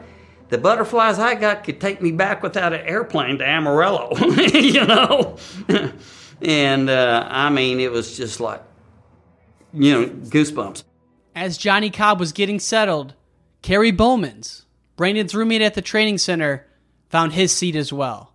the 0.49 0.59
butterflies 0.59 1.19
I 1.19 1.35
got 1.35 1.65
could 1.65 1.81
take 1.81 2.01
me 2.01 2.13
back 2.13 2.43
without 2.43 2.73
an 2.73 2.81
airplane 2.81 3.39
to 3.39 3.47
Amarillo, 3.47 4.17
you 4.19 4.87
know? 4.87 5.37
and 6.43 6.89
uh, 6.89 7.27
I 7.31 7.51
mean, 7.51 7.81
it 7.81 7.91
was 7.91 8.17
just 8.17 8.41
like, 8.41 8.63
you 9.73 9.93
know, 9.93 10.07
goosebumps. 10.07 10.85
As 11.35 11.59
Johnny 11.59 11.91
Cobb 11.91 12.21
was 12.21 12.33
getting 12.33 12.61
settled, 12.61 13.15
Kerry 13.63 13.91
Bowmans, 13.91 14.65
Brandon's 14.97 15.35
roommate 15.35 15.63
at 15.63 15.75
the 15.75 15.83
training 15.83 16.19
center, 16.19 16.67
found 17.15 17.33
his 17.33 17.53
seat 17.53 17.77
as 17.77 17.93
well. 17.93 18.35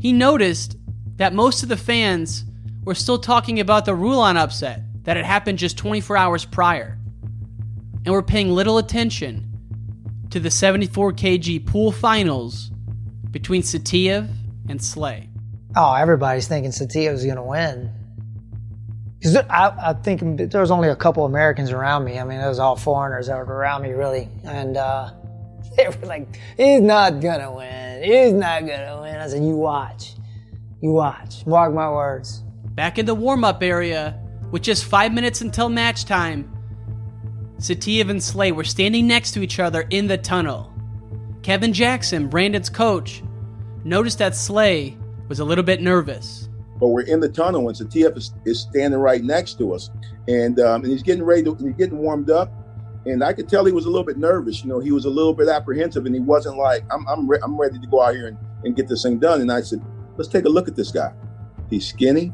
He 0.00 0.12
noticed 0.12 0.76
that 1.14 1.32
most 1.32 1.62
of 1.62 1.68
the 1.68 1.76
fans 1.76 2.44
were 2.82 2.96
still 2.96 3.20
talking 3.20 3.60
about 3.60 3.84
the 3.84 3.94
Rulon 3.94 4.36
upset 4.36 4.80
that 5.04 5.16
had 5.16 5.24
happened 5.24 5.58
just 5.58 5.78
24 5.78 6.16
hours 6.16 6.44
prior, 6.44 6.98
and 8.04 8.12
were 8.12 8.20
paying 8.20 8.50
little 8.50 8.78
attention 8.78 9.48
to 10.30 10.40
the 10.40 10.50
74 10.50 11.12
kg 11.12 11.64
pool 11.64 11.92
finals 11.92 12.72
between 13.30 13.62
Saitiev 13.62 14.28
and 14.68 14.82
Slay. 14.82 15.28
Oh, 15.76 15.94
everybody's 15.94 16.48
thinking 16.48 16.72
Saitiev's 16.72 17.24
going 17.24 17.36
to 17.36 17.44
win. 17.44 17.92
Because 19.20 19.36
I, 19.36 19.72
I, 19.90 19.92
think 19.92 20.50
there 20.50 20.60
was 20.60 20.72
only 20.72 20.88
a 20.88 20.96
couple 20.96 21.26
Americans 21.26 21.70
around 21.70 22.02
me. 22.02 22.18
I 22.18 22.24
mean, 22.24 22.40
it 22.40 22.48
was 22.48 22.58
all 22.58 22.74
foreigners 22.74 23.28
that 23.28 23.36
were 23.36 23.44
around 23.44 23.82
me, 23.82 23.92
really. 23.92 24.28
And 24.42 24.76
uh, 24.76 25.12
they 25.76 25.88
were 25.88 26.06
like, 26.06 26.40
he's 26.56 26.80
not 26.80 27.20
going 27.20 27.40
to 27.40 27.50
win. 27.50 28.02
He's 28.02 28.32
not 28.32 28.66
going 28.66 28.86
to 28.86 28.98
win. 29.02 29.16
I 29.16 29.28
said, 29.28 29.44
you 29.44 29.56
watch. 29.56 30.14
You 30.80 30.92
watch. 30.92 31.46
Mark 31.46 31.72
my 31.72 31.90
words. 31.90 32.42
Back 32.74 32.98
in 32.98 33.06
the 33.06 33.14
warm 33.14 33.44
up 33.44 33.62
area, 33.62 34.20
with 34.50 34.62
just 34.62 34.84
five 34.84 35.12
minutes 35.12 35.40
until 35.40 35.68
match 35.68 36.04
time, 36.04 36.50
Saitiev 37.58 38.10
and 38.10 38.22
Slay 38.22 38.52
were 38.52 38.64
standing 38.64 39.06
next 39.06 39.32
to 39.32 39.42
each 39.42 39.58
other 39.58 39.86
in 39.90 40.06
the 40.06 40.18
tunnel. 40.18 40.72
Kevin 41.42 41.72
Jackson, 41.72 42.28
Brandon's 42.28 42.68
coach, 42.68 43.22
noticed 43.84 44.18
that 44.18 44.34
Slay 44.34 44.96
was 45.28 45.40
a 45.40 45.44
little 45.44 45.64
bit 45.64 45.80
nervous. 45.80 46.48
But 46.78 46.88
we're 46.88 47.02
in 47.02 47.20
the 47.20 47.28
tunnel, 47.28 47.68
and 47.68 47.76
Saitiev 47.76 48.16
is, 48.16 48.34
is 48.44 48.60
standing 48.60 48.98
right 48.98 49.22
next 49.22 49.58
to 49.58 49.72
us, 49.72 49.90
and 50.28 50.58
um, 50.60 50.82
and 50.82 50.90
he's 50.90 51.02
getting 51.02 51.22
ready 51.22 51.42
to, 51.44 51.54
he's 51.54 51.74
getting 51.74 51.98
warmed 51.98 52.30
up, 52.30 52.52
and 53.06 53.22
I 53.22 53.32
could 53.32 53.48
tell 53.48 53.64
he 53.64 53.72
was 53.72 53.86
a 53.86 53.90
little 53.90 54.04
bit 54.04 54.16
nervous. 54.16 54.62
You 54.62 54.70
know, 54.70 54.80
he 54.80 54.92
was 54.92 55.04
a 55.04 55.10
little 55.10 55.34
bit 55.34 55.48
apprehensive, 55.48 56.06
and 56.06 56.14
he 56.14 56.20
wasn't 56.20 56.56
like, 56.56 56.84
"I'm 56.90 57.06
I'm, 57.08 57.28
re- 57.28 57.40
I'm 57.42 57.56
ready 57.56 57.78
to 57.78 57.86
go 57.86 58.02
out 58.02 58.14
here 58.14 58.28
and, 58.28 58.38
and 58.64 58.76
get 58.76 58.88
this 58.88 59.02
thing 59.02 59.18
done." 59.18 59.40
And 59.40 59.50
I 59.52 59.60
said, 59.60 59.82
"Let's 60.16 60.28
take 60.28 60.44
a 60.44 60.48
look 60.48 60.68
at 60.68 60.76
this 60.76 60.90
guy. 60.90 61.12
He's 61.70 61.86
skinny 61.86 62.32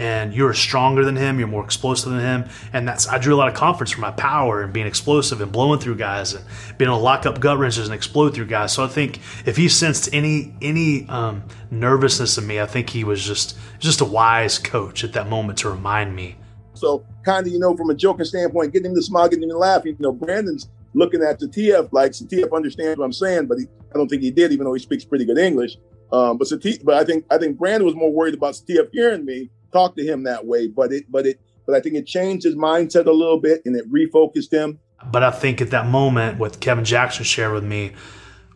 and 0.00 0.32
you're 0.32 0.54
stronger 0.54 1.04
than 1.04 1.14
him, 1.14 1.38
you're 1.38 1.46
more 1.46 1.62
explosive 1.62 2.10
than 2.10 2.20
him, 2.20 2.48
and 2.72 2.88
that's 2.88 3.06
I 3.06 3.18
drew 3.18 3.34
a 3.34 3.36
lot 3.36 3.48
of 3.48 3.54
confidence 3.54 3.90
from 3.90 4.00
my 4.00 4.10
power 4.12 4.62
and 4.62 4.72
being 4.72 4.86
explosive 4.86 5.42
and 5.42 5.52
blowing 5.52 5.78
through 5.78 5.96
guys 5.96 6.32
and 6.32 6.44
being 6.78 6.88
able 6.88 6.98
to 6.98 7.04
lock 7.04 7.26
up 7.26 7.38
gut 7.38 7.58
wrenches 7.58 7.86
and 7.86 7.94
explode 7.94 8.34
through 8.34 8.46
guys. 8.46 8.72
So 8.72 8.82
I 8.82 8.88
think 8.88 9.20
if 9.44 9.58
he 9.58 9.68
sensed 9.68 10.08
any 10.14 10.54
any 10.62 11.06
um, 11.08 11.44
nervousness 11.70 12.38
in 12.38 12.46
me, 12.46 12.60
I 12.60 12.66
think 12.66 12.90
he 12.90 13.04
was 13.04 13.22
just 13.22 13.58
just 13.78 14.00
a 14.00 14.06
wise 14.06 14.58
coach 14.58 15.04
at 15.04 15.12
that 15.12 15.28
moment 15.28 15.58
to 15.58 15.70
remind 15.70 16.16
me. 16.16 16.36
So 16.80 17.04
kind 17.24 17.46
of 17.46 17.52
you 17.52 17.58
know 17.58 17.76
from 17.76 17.90
a 17.90 17.94
joking 17.94 18.24
standpoint, 18.24 18.72
getting 18.72 18.90
him 18.90 18.96
to 18.96 19.02
smile, 19.02 19.28
getting 19.28 19.44
him 19.44 19.50
to 19.50 19.58
laugh. 19.58 19.84
You 19.84 19.96
know, 19.98 20.12
Brandon's 20.12 20.68
looking 20.94 21.22
at 21.22 21.38
the 21.38 21.46
TF 21.46 21.90
like 21.92 22.12
TF 22.12 22.54
understands 22.54 22.98
what 22.98 23.04
I'm 23.04 23.12
saying, 23.12 23.46
but 23.46 23.58
he, 23.58 23.66
I 23.94 23.98
don't 23.98 24.08
think 24.08 24.22
he 24.22 24.30
did, 24.30 24.52
even 24.52 24.64
though 24.64 24.74
he 24.74 24.80
speaks 24.80 25.04
pretty 25.04 25.24
good 25.24 25.38
English. 25.38 25.76
Um, 26.12 26.38
but 26.38 26.48
Satif, 26.48 26.84
but 26.84 26.94
I 26.94 27.04
think 27.04 27.24
I 27.30 27.38
think 27.38 27.58
Brandon 27.58 27.86
was 27.86 27.94
more 27.94 28.12
worried 28.12 28.34
about 28.34 28.54
TF 28.54 28.88
hearing 28.92 29.24
me 29.24 29.50
talk 29.72 29.96
to 29.96 30.04
him 30.04 30.24
that 30.24 30.46
way. 30.46 30.66
But 30.66 30.92
it, 30.92 31.04
but 31.10 31.26
it, 31.26 31.40
but 31.66 31.76
I 31.76 31.80
think 31.80 31.94
it 31.94 32.06
changed 32.06 32.44
his 32.44 32.56
mindset 32.56 33.06
a 33.06 33.12
little 33.12 33.38
bit 33.38 33.62
and 33.64 33.76
it 33.76 33.90
refocused 33.90 34.52
him. 34.52 34.80
But 35.10 35.22
I 35.22 35.30
think 35.30 35.60
at 35.60 35.70
that 35.70 35.86
moment, 35.86 36.38
what 36.38 36.60
Kevin 36.60 36.84
Jackson 36.84 37.24
shared 37.24 37.52
with 37.52 37.64
me 37.64 37.92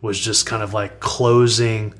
was 0.01 0.19
just 0.19 0.45
kind 0.45 0.61
of 0.61 0.73
like 0.73 0.99
closing, 0.99 1.93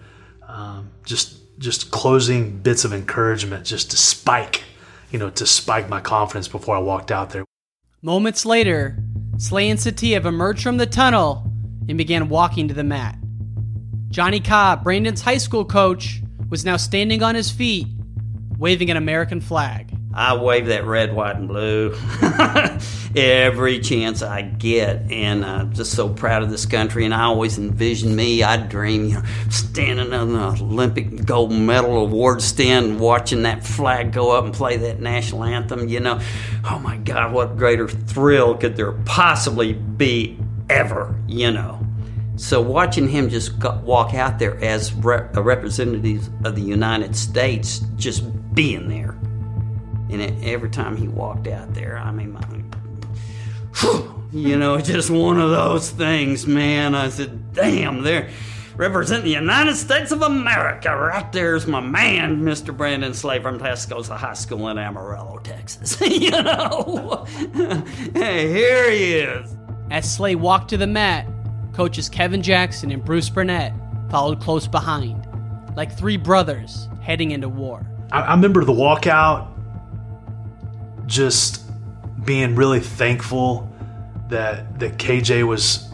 um, 0.48 0.92
just 1.06 1.58
just 1.58 1.90
closing 1.92 2.58
bits 2.60 2.84
of 2.84 2.94
encouragement, 2.94 3.66
just 3.66 3.92
to 3.92 3.98
spike, 3.98 4.64
you 5.12 5.20
know, 5.20 5.30
to 5.32 5.46
spike 5.46 5.90
my 5.90 6.02
confidence 6.02 6.48
before 6.48 6.76
I 6.76 6.80
walked 6.80 7.12
out 7.12 7.30
there. 7.30 7.46
Moments 8.02 8.46
later, 8.46 8.98
Slay 9.38 9.70
and 9.70 9.80
Saitiev 9.80 10.26
emerged 10.26 10.64
from 10.64 10.78
the 10.78 10.86
tunnel 10.86 11.52
and 11.88 11.98
began 11.98 12.30
walking 12.30 12.68
to 12.68 12.74
the 12.74 12.84
mat. 12.84 13.18
Johnny 14.10 14.40
Cobb, 14.40 14.84
Brandon's 14.84 15.22
high 15.22 15.38
school 15.38 15.66
coach, 15.66 16.22
was 16.50 16.64
now 16.64 16.78
standing 16.78 17.22
on 17.22 17.36
his 17.36 17.52
feet 17.52 17.88
waving 18.58 18.90
an 18.90 18.98
American 18.98 19.42
flag. 19.42 19.92
I 20.16 20.38
wave 20.38 20.68
that 20.68 20.86
red, 20.86 21.14
white, 21.14 21.36
and 21.36 21.48
blue 21.48 21.94
every 23.16 23.80
chance 23.80 24.22
I 24.22 24.44
get, 24.44 25.12
and 25.12 25.46
I'm 25.46 25.74
just 25.74 25.92
so 25.92 26.08
proud 26.08 26.42
of 26.42 26.50
this 26.50 26.66
country. 26.66 27.04
And 27.04 27.14
I 27.14 27.24
always 27.24 27.58
envision 27.58 28.16
me, 28.16 28.42
I 28.42 28.56
dream, 28.58 29.10
you 29.10 29.16
know, 29.16 29.24
standing 29.50 30.14
on 30.14 30.32
the 30.32 30.64
Olympic 30.64 31.26
gold 31.26 31.52
medal 31.52 31.98
award 31.98 32.42
stand, 32.42 33.00
watching 33.00 33.44
that 33.44 33.66
flag 33.66 34.14
go 34.14 34.32
up 34.32 34.46
and 34.46 34.54
play 34.54 34.78
that 34.78 35.02
national 35.02 35.44
anthem. 35.44 35.90
You 35.90 36.00
know, 36.00 36.22
oh 36.64 36.80
my 36.80 36.96
God, 36.98 37.34
what 37.34 37.58
greater 37.58 37.90
thrill 37.90 38.56
could 38.56 38.78
there 38.78 38.94
possibly 39.04 39.74
be 39.74 40.40
ever? 40.70 41.14
You 41.28 41.52
know. 41.52 41.82
So 42.38 42.62
watching 42.62 43.08
him 43.08 43.30
just 43.30 43.54
walk 43.82 44.14
out 44.14 44.40
there 44.40 44.62
as 44.64 44.92
a 44.92 45.42
representative 45.42 46.30
of 46.46 46.56
the 46.56 46.62
United 46.62 47.16
States, 47.16 47.80
just 47.96 48.24
being 48.54 48.90
there, 48.90 49.18
and 50.10 50.22
it, 50.22 50.34
every 50.44 50.70
time 50.70 50.98
he 50.98 51.08
walked 51.08 51.48
out 51.48 51.74
there, 51.74 51.98
I 51.98 52.12
mean, 52.12 52.34
my, 52.34 52.42
you 54.32 54.58
know, 54.58 54.80
just 54.80 55.10
one 55.10 55.40
of 55.40 55.50
those 55.50 55.90
things, 55.90 56.46
man. 56.46 56.96
I 56.96 57.10
said, 57.10 57.54
"Damn, 57.54 58.04
they're 58.04 58.30
representing 58.76 59.26
the 59.26 59.32
United 59.32 59.76
States 59.76 60.12
of 60.12 60.22
America. 60.22 60.96
Right 60.96 61.32
there's 61.32 61.66
my 61.68 61.80
man, 61.80 62.42
Mr. 62.42 62.76
Brandon 62.76 63.14
Slay 63.14 63.42
from 63.42 63.60
Tascosa 63.60 64.18
High 64.18 64.34
School 64.34 64.68
in 64.70 64.78
Amarillo, 64.78 65.40
Texas. 65.44 66.00
you 66.10 66.32
know, 66.32 67.26
hey, 68.14 68.48
here 68.50 68.92
he 68.92 69.14
is." 69.16 69.56
As 69.92 70.12
Slay 70.12 70.36
walked 70.36 70.70
to 70.70 70.78
the 70.78 70.88
mat, 70.88 71.28
Coaches 71.74 72.10
Kevin 72.10 72.42
Jackson 72.42 72.92
and 72.92 73.04
Bruce 73.04 73.30
Burnett 73.30 73.74
followed 74.10 74.42
close 74.42 74.68
behind, 74.68 75.28
like 75.76 75.96
three 75.98 76.18
brothers 76.18 76.88
heading 77.02 77.32
into 77.32 77.50
war. 77.50 77.86
I, 78.12 78.22
I 78.22 78.36
remember 78.36 78.64
the 78.64 78.74
walkout, 78.74 79.55
just 81.08 81.64
being 82.26 82.56
really 82.56 82.80
thankful 82.80 83.72
that 84.30 84.80
that 84.80 84.98
KJ 84.98 85.48
was 85.48 85.88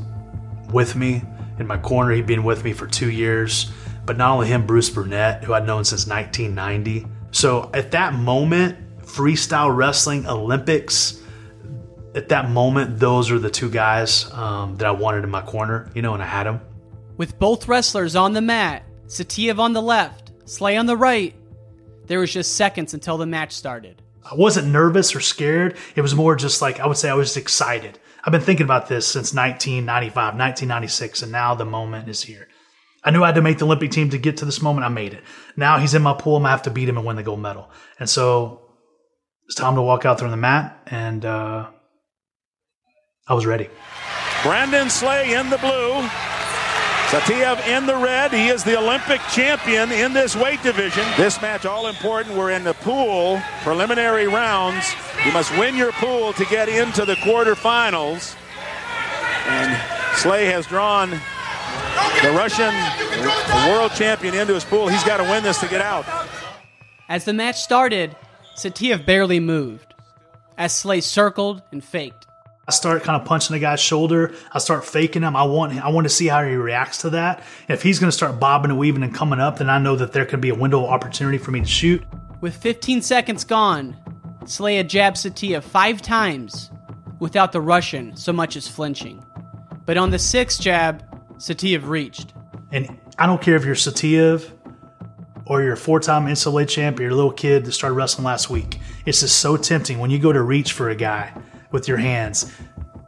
with 0.71 0.95
me 0.95 1.23
in 1.59 1.67
my 1.67 1.77
corner. 1.77 2.11
He'd 2.11 2.27
been 2.27 2.43
with 2.43 2.63
me 2.63 2.73
for 2.73 2.87
two 2.87 3.11
years, 3.11 3.71
but 4.05 4.17
not 4.17 4.33
only 4.33 4.47
him, 4.47 4.65
Bruce 4.65 4.89
Burnett, 4.89 5.43
who 5.43 5.53
I'd 5.53 5.65
known 5.65 5.83
since 5.83 6.07
1990. 6.07 7.07
So 7.31 7.69
at 7.73 7.91
that 7.91 8.13
moment, 8.13 8.77
freestyle 9.01 9.75
wrestling 9.75 10.25
Olympics 10.25 11.21
at 12.13 12.29
that 12.29 12.49
moment, 12.49 12.99
those 12.99 13.31
are 13.31 13.39
the 13.39 13.49
two 13.49 13.69
guys 13.69 14.31
um, 14.33 14.75
that 14.77 14.87
I 14.87 14.91
wanted 14.91 15.23
in 15.23 15.29
my 15.29 15.41
corner, 15.41 15.89
you 15.93 16.01
know, 16.01 16.13
and 16.13 16.21
I 16.21 16.25
had 16.25 16.45
them. 16.45 16.59
With 17.17 17.39
both 17.39 17.67
wrestlers 17.67 18.15
on 18.15 18.33
the 18.33 18.41
mat, 18.41 18.83
Saitiev 19.07 19.59
on 19.59 19.73
the 19.73 19.81
left, 19.81 20.31
Slay 20.45 20.75
on 20.75 20.85
the 20.85 20.97
right, 20.97 21.33
there 22.07 22.19
was 22.19 22.33
just 22.33 22.57
seconds 22.57 22.93
until 22.93 23.17
the 23.17 23.25
match 23.25 23.53
started. 23.53 24.01
I 24.29 24.35
wasn't 24.35 24.67
nervous 24.67 25.15
or 25.15 25.19
scared. 25.19 25.77
It 25.95 26.01
was 26.01 26.15
more 26.15 26.35
just 26.35 26.61
like, 26.61 26.79
I 26.79 26.87
would 26.87 26.97
say 26.97 27.09
I 27.09 27.13
was 27.13 27.29
just 27.29 27.37
excited. 27.37 27.99
I've 28.23 28.31
been 28.31 28.41
thinking 28.41 28.65
about 28.65 28.87
this 28.87 29.07
since 29.07 29.33
1995, 29.33 30.15
1996, 30.15 31.23
and 31.23 31.31
now 31.31 31.55
the 31.55 31.65
moment 31.65 32.07
is 32.07 32.21
here. 32.21 32.47
I 33.03 33.09
knew 33.09 33.23
I 33.23 33.27
had 33.27 33.35
to 33.35 33.41
make 33.41 33.57
the 33.57 33.65
Olympic 33.65 33.89
team 33.89 34.11
to 34.11 34.17
get 34.19 34.37
to 34.37 34.45
this 34.45 34.61
moment. 34.61 34.85
I 34.85 34.89
made 34.89 35.13
it. 35.13 35.23
Now 35.57 35.79
he's 35.79 35.95
in 35.95 36.03
my 36.03 36.13
pool. 36.13 36.35
I'm 36.35 36.43
gonna 36.43 36.51
have 36.51 36.61
to 36.63 36.69
beat 36.69 36.87
him 36.87 36.97
and 36.97 37.05
win 37.05 37.15
the 37.15 37.23
gold 37.23 37.39
medal. 37.39 37.69
And 37.99 38.07
so 38.07 38.61
it's 39.47 39.55
time 39.55 39.75
to 39.75 39.81
walk 39.81 40.05
out 40.05 40.19
there 40.19 40.27
on 40.27 40.31
the 40.31 40.37
mat, 40.37 40.79
and 40.85 41.25
uh, 41.25 41.67
I 43.27 43.33
was 43.33 43.45
ready. 43.45 43.69
Brandon 44.43 44.89
Slay 44.89 45.33
in 45.33 45.49
the 45.49 45.57
blue. 45.57 46.07
Saitiev 47.11 47.67
in 47.67 47.85
the 47.87 47.97
red. 47.97 48.31
He 48.31 48.47
is 48.47 48.63
the 48.63 48.79
Olympic 48.79 49.19
champion 49.33 49.91
in 49.91 50.13
this 50.13 50.33
weight 50.33 50.63
division. 50.63 51.03
This 51.17 51.41
match 51.41 51.65
all 51.65 51.87
important. 51.87 52.37
We're 52.37 52.51
in 52.51 52.63
the 52.63 52.73
pool 52.73 53.41
preliminary 53.63 54.29
rounds. 54.29 54.89
You 55.25 55.33
must 55.33 55.51
win 55.57 55.75
your 55.75 55.91
pool 55.91 56.31
to 56.31 56.45
get 56.45 56.69
into 56.69 57.03
the 57.03 57.15
quarterfinals. 57.15 58.33
And 59.45 59.77
Slay 60.19 60.45
has 60.45 60.65
drawn 60.67 61.09
the 61.09 62.31
Russian 62.31 62.73
world 63.69 63.91
champion 63.91 64.33
into 64.33 64.53
his 64.53 64.63
pool. 64.63 64.87
He's 64.87 65.03
got 65.03 65.17
to 65.17 65.23
win 65.23 65.43
this 65.43 65.59
to 65.59 65.67
get 65.67 65.81
out. 65.81 66.05
As 67.09 67.25
the 67.25 67.33
match 67.33 67.61
started, 67.61 68.15
Saitiev 68.55 69.05
barely 69.05 69.41
moved, 69.41 69.95
as 70.57 70.73
Slay 70.73 71.01
circled 71.01 71.61
and 71.73 71.83
faked. 71.83 72.25
I 72.67 72.71
start 72.71 73.03
kind 73.03 73.19
of 73.19 73.27
punching 73.27 73.53
the 73.53 73.59
guy's 73.59 73.79
shoulder. 73.79 74.33
I 74.51 74.59
start 74.59 74.85
faking 74.85 75.23
him. 75.23 75.35
I 75.35 75.43
want 75.43 75.73
I 75.83 75.89
want 75.89 76.05
to 76.05 76.09
see 76.09 76.27
how 76.27 76.43
he 76.45 76.55
reacts 76.55 76.99
to 76.99 77.09
that. 77.11 77.43
If 77.67 77.81
he's 77.81 77.99
going 77.99 78.09
to 78.09 78.15
start 78.15 78.39
bobbing 78.39 78.69
and 78.69 78.79
weaving 78.79 79.01
and 79.01 79.13
coming 79.13 79.39
up, 79.39 79.57
then 79.57 79.69
I 79.69 79.79
know 79.79 79.95
that 79.95 80.13
there 80.13 80.25
could 80.25 80.41
be 80.41 80.49
a 80.49 80.55
window 80.55 80.83
of 80.83 80.89
opportunity 80.91 81.39
for 81.39 81.51
me 81.51 81.61
to 81.61 81.65
shoot. 81.65 82.03
With 82.39 82.55
15 82.55 83.01
seconds 83.01 83.43
gone, 83.43 83.97
Slay 84.45 84.75
had 84.75 84.89
jabbed 84.89 85.17
Saitiev 85.17 85.63
five 85.63 86.01
times 86.01 86.71
without 87.19 87.51
the 87.51 87.61
Russian 87.61 88.15
so 88.15 88.31
much 88.31 88.55
as 88.55 88.67
flinching. 88.67 89.25
But 89.85 89.97
on 89.97 90.11
the 90.11 90.19
sixth 90.19 90.61
jab, 90.61 91.03
Saitiev 91.37 91.87
reached. 91.87 92.33
And 92.71 92.99
I 93.17 93.25
don't 93.25 93.41
care 93.41 93.55
if 93.55 93.65
you're 93.65 93.75
Saitiev 93.75 94.51
or 95.45 95.63
you're 95.63 95.73
a 95.73 95.77
four-time 95.77 96.27
NCAA 96.27 96.69
champ 96.69 96.99
or 96.99 97.03
you're 97.03 97.11
a 97.11 97.15
little 97.15 97.31
kid 97.31 97.65
that 97.65 97.71
started 97.71 97.95
wrestling 97.95 98.25
last 98.25 98.51
week. 98.51 98.79
It's 99.05 99.21
just 99.21 99.39
so 99.39 99.57
tempting 99.57 99.97
when 99.97 100.11
you 100.11 100.19
go 100.19 100.31
to 100.31 100.41
reach 100.41 100.73
for 100.73 100.89
a 100.89 100.95
guy 100.95 101.33
with 101.71 101.87
your 101.87 101.97
hands. 101.97 102.51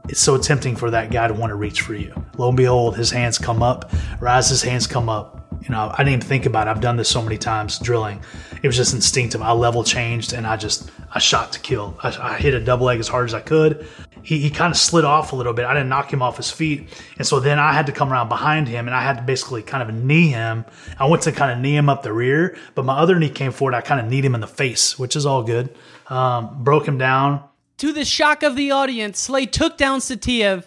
It's 0.10 0.20
so 0.20 0.38
tempting 0.38 0.76
for 0.76 0.92
that 0.92 1.12
guy 1.12 1.28
to 1.28 1.34
want 1.34 1.52
to 1.52 1.56
reach 1.56 1.82
for 1.82 1.94
you. 1.94 2.14
Lo 2.38 2.50
and 2.50 2.58
behold, 2.58 2.98
his 2.98 3.10
hands 3.10 3.38
come 3.38 3.64
up, 3.64 3.92
as 4.22 4.50
his 4.50 4.62
hands 4.62 4.86
come 4.86 5.08
up, 5.08 5.44
you 5.64 5.70
know, 5.70 5.90
I 5.94 5.98
didn't 5.98 6.14
even 6.14 6.28
think 6.28 6.46
about 6.46 6.68
it. 6.68 6.72
I've 6.72 6.82
done 6.82 6.98
this 6.98 7.08
so 7.08 7.22
many 7.22 7.38
times 7.38 7.80
drilling. 7.80 8.22
It 8.62 8.68
was 8.68 8.76
just 8.76 8.94
instinctive. 8.94 9.42
I 9.42 9.54
level 9.54 9.84
changed 9.84 10.34
and 10.34 10.46
I 10.46 10.58
just, 10.58 10.92
I 11.14 11.20
shot 11.20 11.54
to 11.54 11.60
kill. 11.60 11.98
I, 12.04 12.34
I 12.34 12.38
hit 12.38 12.54
a 12.54 12.60
double 12.60 12.86
leg 12.86 13.00
as 13.00 13.08
hard 13.08 13.30
as 13.30 13.34
I 13.34 13.40
could. 13.40 13.88
He, 14.24 14.40
he 14.40 14.50
kind 14.50 14.72
of 14.72 14.78
slid 14.78 15.06
off 15.06 15.32
a 15.32 15.36
little 15.36 15.54
bit. 15.54 15.66
I 15.66 15.74
didn't 15.74 15.90
knock 15.90 16.12
him 16.12 16.22
off 16.22 16.38
his 16.38 16.52
feet. 16.52 16.90
And 17.18 17.26
so 17.26 17.40
then 17.40 17.60
I 17.60 17.72
had 17.72 17.86
to 17.86 17.92
come 17.92 18.12
around 18.12 18.30
behind 18.30 18.68
him 18.68 18.88
and 18.88 18.96
I 18.96 19.04
had 19.04 19.18
to 19.18 19.24
basically 19.24 19.64
kind 19.64 19.88
of 19.88 19.96
knee 19.96 20.30
him. 20.30 20.66
I 21.00 21.06
went 21.08 21.24
to 21.24 21.32
kind 21.32 21.52
of 21.52 21.60
knee 21.60 21.78
him 21.78 21.88
up 21.88 22.04
the 22.04 22.14
rear, 22.14 22.58
but 22.76 22.84
my 22.84 22.98
other 22.98 23.18
knee 23.18 23.30
came 23.30 23.52
forward. 23.52 23.74
I 23.74 23.82
kind 23.82 24.02
of 24.02 24.08
kneed 24.08 24.26
him 24.26 24.36
in 24.36 24.42
the 24.42 24.48
face, 24.48 25.00
which 25.00 25.16
is 25.16 25.26
all 25.26 25.44
good. 25.44 25.74
Um, 26.08 26.64
broke 26.64 26.86
him 26.86 26.98
down. 26.98 27.44
To 27.84 27.92
the 27.92 28.06
shock 28.06 28.44
of 28.44 28.56
the 28.56 28.72
audience, 28.72 29.20
Slay 29.20 29.46
took 29.46 29.78
down 29.78 30.00
Saitiev 30.00 30.64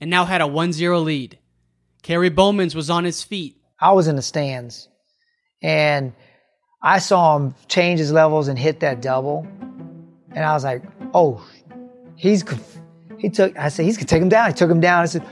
and 0.00 0.08
now 0.08 0.24
had 0.24 0.40
a 0.40 0.46
1 0.46 0.72
0 0.72 1.00
lead. 1.00 1.38
Kerry 2.02 2.30
Bowmans 2.30 2.74
was 2.74 2.88
on 2.88 3.04
his 3.04 3.22
feet. 3.22 3.60
I 3.78 3.92
was 3.92 4.08
in 4.08 4.16
the 4.16 4.22
stands 4.22 4.88
and 5.60 6.14
I 6.82 6.98
saw 7.00 7.36
him 7.36 7.54
change 7.68 8.00
his 8.00 8.10
levels 8.10 8.48
and 8.48 8.58
hit 8.58 8.80
that 8.80 9.02
double. 9.02 9.46
And 10.34 10.42
I 10.42 10.54
was 10.54 10.64
like, 10.64 10.82
oh, 11.12 11.46
he's, 12.16 12.42
he 13.18 13.28
took, 13.28 13.54
I 13.58 13.68
said, 13.68 13.84
he's 13.84 13.98
gonna 13.98 14.06
take 14.06 14.22
him 14.22 14.30
down. 14.30 14.48
He 14.48 14.54
took 14.54 14.70
him 14.70 14.80
down. 14.80 15.02
I 15.02 15.04
said, 15.04 15.26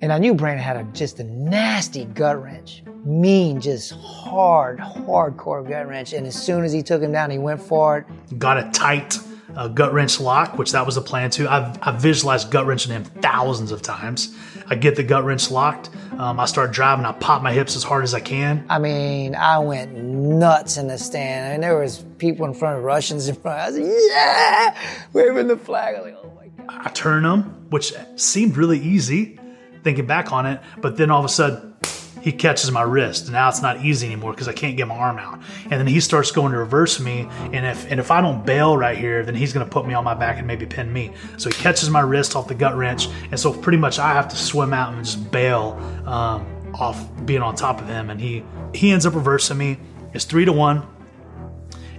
and 0.00 0.12
I 0.12 0.18
knew 0.18 0.34
Brandon 0.34 0.64
had 0.64 0.76
a, 0.76 0.82
just 0.92 1.20
a 1.20 1.24
nasty 1.24 2.06
gut 2.06 2.42
wrench, 2.42 2.82
mean, 3.04 3.60
just 3.60 3.92
hard, 3.92 4.80
hardcore 4.80 5.62
gut 5.68 5.86
wrench. 5.86 6.12
And 6.12 6.26
as 6.26 6.34
soon 6.34 6.64
as 6.64 6.72
he 6.72 6.82
took 6.82 7.00
him 7.00 7.12
down, 7.12 7.30
he 7.30 7.38
went 7.38 7.62
for 7.62 7.98
it. 7.98 8.38
Got 8.40 8.58
a 8.58 8.68
tight 8.72 9.20
uh, 9.58 9.66
gut 9.66 9.92
wrench 9.92 10.20
lock, 10.20 10.56
which 10.56 10.70
that 10.70 10.86
was 10.86 10.94
the 10.94 11.02
plan 11.02 11.30
too. 11.30 11.48
I've, 11.48 11.76
I've 11.82 12.00
visualized 12.00 12.50
gut 12.50 12.64
wrenching 12.64 12.92
him 12.92 13.02
thousands 13.02 13.72
of 13.72 13.82
times. 13.82 14.34
I 14.68 14.76
get 14.76 14.94
the 14.94 15.02
gut 15.02 15.24
wrench 15.24 15.50
locked. 15.50 15.90
Um, 16.16 16.38
I 16.38 16.46
start 16.46 16.70
driving. 16.70 17.04
I 17.04 17.12
pop 17.12 17.42
my 17.42 17.52
hips 17.52 17.74
as 17.74 17.82
hard 17.82 18.04
as 18.04 18.14
I 18.14 18.20
can. 18.20 18.64
I 18.70 18.78
mean, 18.78 19.34
I 19.34 19.58
went 19.58 19.96
nuts 19.96 20.76
in 20.76 20.86
the 20.86 20.96
stand. 20.96 21.48
I 21.48 21.52
mean, 21.52 21.60
there 21.62 21.76
was 21.76 22.04
people 22.18 22.46
in 22.46 22.54
front 22.54 22.78
of 22.78 22.84
Russians 22.84 23.28
in 23.28 23.34
front. 23.34 23.58
I 23.58 23.70
was 23.70 23.78
like, 23.78 23.92
yeah, 24.10 24.78
waving 25.12 25.48
the 25.48 25.56
flag. 25.56 25.96
I 25.96 26.00
was 26.02 26.12
like, 26.12 26.20
oh 26.22 26.32
my 26.36 26.48
god. 26.64 26.86
I 26.86 26.90
turn 26.90 27.24
him, 27.24 27.42
which 27.70 27.92
seemed 28.14 28.56
really 28.56 28.78
easy, 28.78 29.40
thinking 29.82 30.06
back 30.06 30.32
on 30.32 30.46
it. 30.46 30.60
But 30.80 30.96
then 30.96 31.10
all 31.10 31.18
of 31.18 31.24
a 31.24 31.28
sudden, 31.28 31.74
he 32.22 32.32
catches 32.32 32.70
my 32.70 32.82
wrist. 32.82 33.24
And 33.24 33.32
now 33.32 33.48
it's 33.48 33.62
not 33.62 33.84
easy 33.84 34.06
anymore 34.06 34.32
because 34.32 34.48
I 34.48 34.52
can't 34.52 34.76
get 34.76 34.86
my 34.86 34.96
arm 34.96 35.18
out. 35.18 35.40
And 35.64 35.72
then 35.72 35.86
he 35.86 36.00
starts 36.00 36.30
going 36.30 36.52
to 36.52 36.58
reverse 36.58 37.00
me. 37.00 37.28
And 37.52 37.66
if 37.66 37.90
and 37.90 38.00
if 38.00 38.10
I 38.10 38.20
don't 38.20 38.44
bail 38.44 38.76
right 38.76 38.96
here, 38.96 39.24
then 39.24 39.34
he's 39.34 39.52
going 39.52 39.64
to 39.64 39.70
put 39.70 39.86
me 39.86 39.94
on 39.94 40.04
my 40.04 40.14
back 40.14 40.38
and 40.38 40.46
maybe 40.46 40.66
pin 40.66 40.92
me. 40.92 41.12
So 41.36 41.48
he 41.48 41.54
catches 41.54 41.90
my 41.90 42.00
wrist 42.00 42.36
off 42.36 42.48
the 42.48 42.54
gut 42.54 42.76
wrench. 42.76 43.08
And 43.30 43.38
so 43.38 43.52
pretty 43.52 43.78
much 43.78 43.98
I 43.98 44.12
have 44.14 44.28
to 44.28 44.36
swim 44.36 44.72
out 44.72 44.92
and 44.94 45.04
just 45.04 45.30
bail 45.30 45.72
um, 46.06 46.72
off 46.74 47.08
being 47.24 47.42
on 47.42 47.54
top 47.54 47.80
of 47.80 47.86
him. 47.86 48.10
And 48.10 48.20
he 48.20 48.44
he 48.74 48.90
ends 48.90 49.06
up 49.06 49.14
reversing 49.14 49.58
me. 49.58 49.78
It's 50.12 50.24
three 50.24 50.44
to 50.44 50.52
one. 50.52 50.86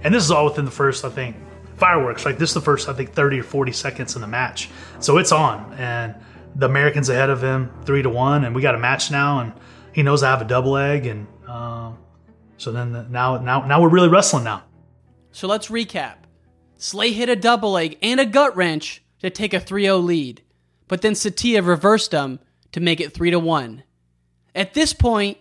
And 0.02 0.14
this 0.14 0.24
is 0.24 0.30
all 0.30 0.46
within 0.46 0.64
the 0.64 0.70
first, 0.70 1.04
I 1.04 1.10
think, 1.10 1.36
fireworks. 1.76 2.24
Like 2.24 2.38
this 2.38 2.50
is 2.50 2.54
the 2.54 2.60
first, 2.60 2.88
I 2.88 2.92
think, 2.92 3.12
30 3.12 3.40
or 3.40 3.42
40 3.42 3.72
seconds 3.72 4.14
in 4.14 4.20
the 4.22 4.26
match. 4.26 4.70
So 4.98 5.18
it's 5.18 5.32
on. 5.32 5.74
And 5.74 6.14
the 6.54 6.66
Americans 6.66 7.08
ahead 7.08 7.30
of 7.30 7.42
him, 7.42 7.70
three 7.84 8.02
to 8.02 8.10
one. 8.10 8.44
And 8.44 8.54
we 8.54 8.62
got 8.62 8.74
a 8.74 8.78
match 8.78 9.10
now. 9.10 9.40
And 9.40 9.52
he 9.92 10.02
knows 10.02 10.22
I 10.22 10.30
have 10.30 10.42
a 10.42 10.46
double 10.46 10.72
leg, 10.72 11.06
and 11.06 11.26
uh, 11.48 11.92
so 12.56 12.72
then 12.72 12.92
the, 12.92 13.02
now 13.04 13.38
now 13.38 13.66
now 13.66 13.80
we're 13.80 13.88
really 13.88 14.08
wrestling 14.08 14.44
now. 14.44 14.64
So 15.32 15.46
let's 15.46 15.68
recap. 15.68 16.16
Slay 16.76 17.12
hit 17.12 17.28
a 17.28 17.36
double 17.36 17.72
leg 17.72 17.98
and 18.02 18.18
a 18.18 18.26
gut 18.26 18.56
wrench 18.56 19.02
to 19.20 19.30
take 19.30 19.52
a 19.52 19.60
3-0 19.60 20.02
lead, 20.02 20.42
but 20.88 21.02
then 21.02 21.12
Saitiev 21.12 21.66
reversed 21.66 22.10
them 22.10 22.40
to 22.72 22.80
make 22.80 23.00
it 23.00 23.12
3 23.12 23.30
to 23.32 23.38
1. 23.38 23.82
At 24.54 24.74
this 24.74 24.92
point, 24.92 25.38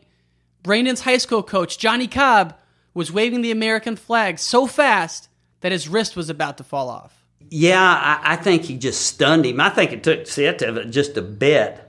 Brandon's 0.64 1.02
high 1.02 1.18
school 1.18 1.42
coach, 1.42 1.78
Johnny 1.78 2.08
Cobb, 2.08 2.56
was 2.94 3.12
waving 3.12 3.42
the 3.42 3.52
American 3.52 3.96
flag 3.96 4.38
so 4.38 4.68
fast 4.68 5.30
that 5.62 5.72
his 5.72 5.88
wrist 5.88 6.16
was 6.16 6.30
about 6.30 6.58
to 6.58 6.64
fall 6.64 6.90
off. 6.90 7.24
Yeah, 7.50 7.82
I, 7.82 8.34
I 8.34 8.36
think 8.36 8.64
he 8.64 8.78
just 8.78 9.02
stunned 9.02 9.46
him. 9.46 9.60
I 9.60 9.70
think 9.70 9.92
it 9.92 10.04
took 10.04 10.22
Saitiev 10.22 10.92
just 10.92 11.18
a 11.18 11.22
bit 11.22 11.89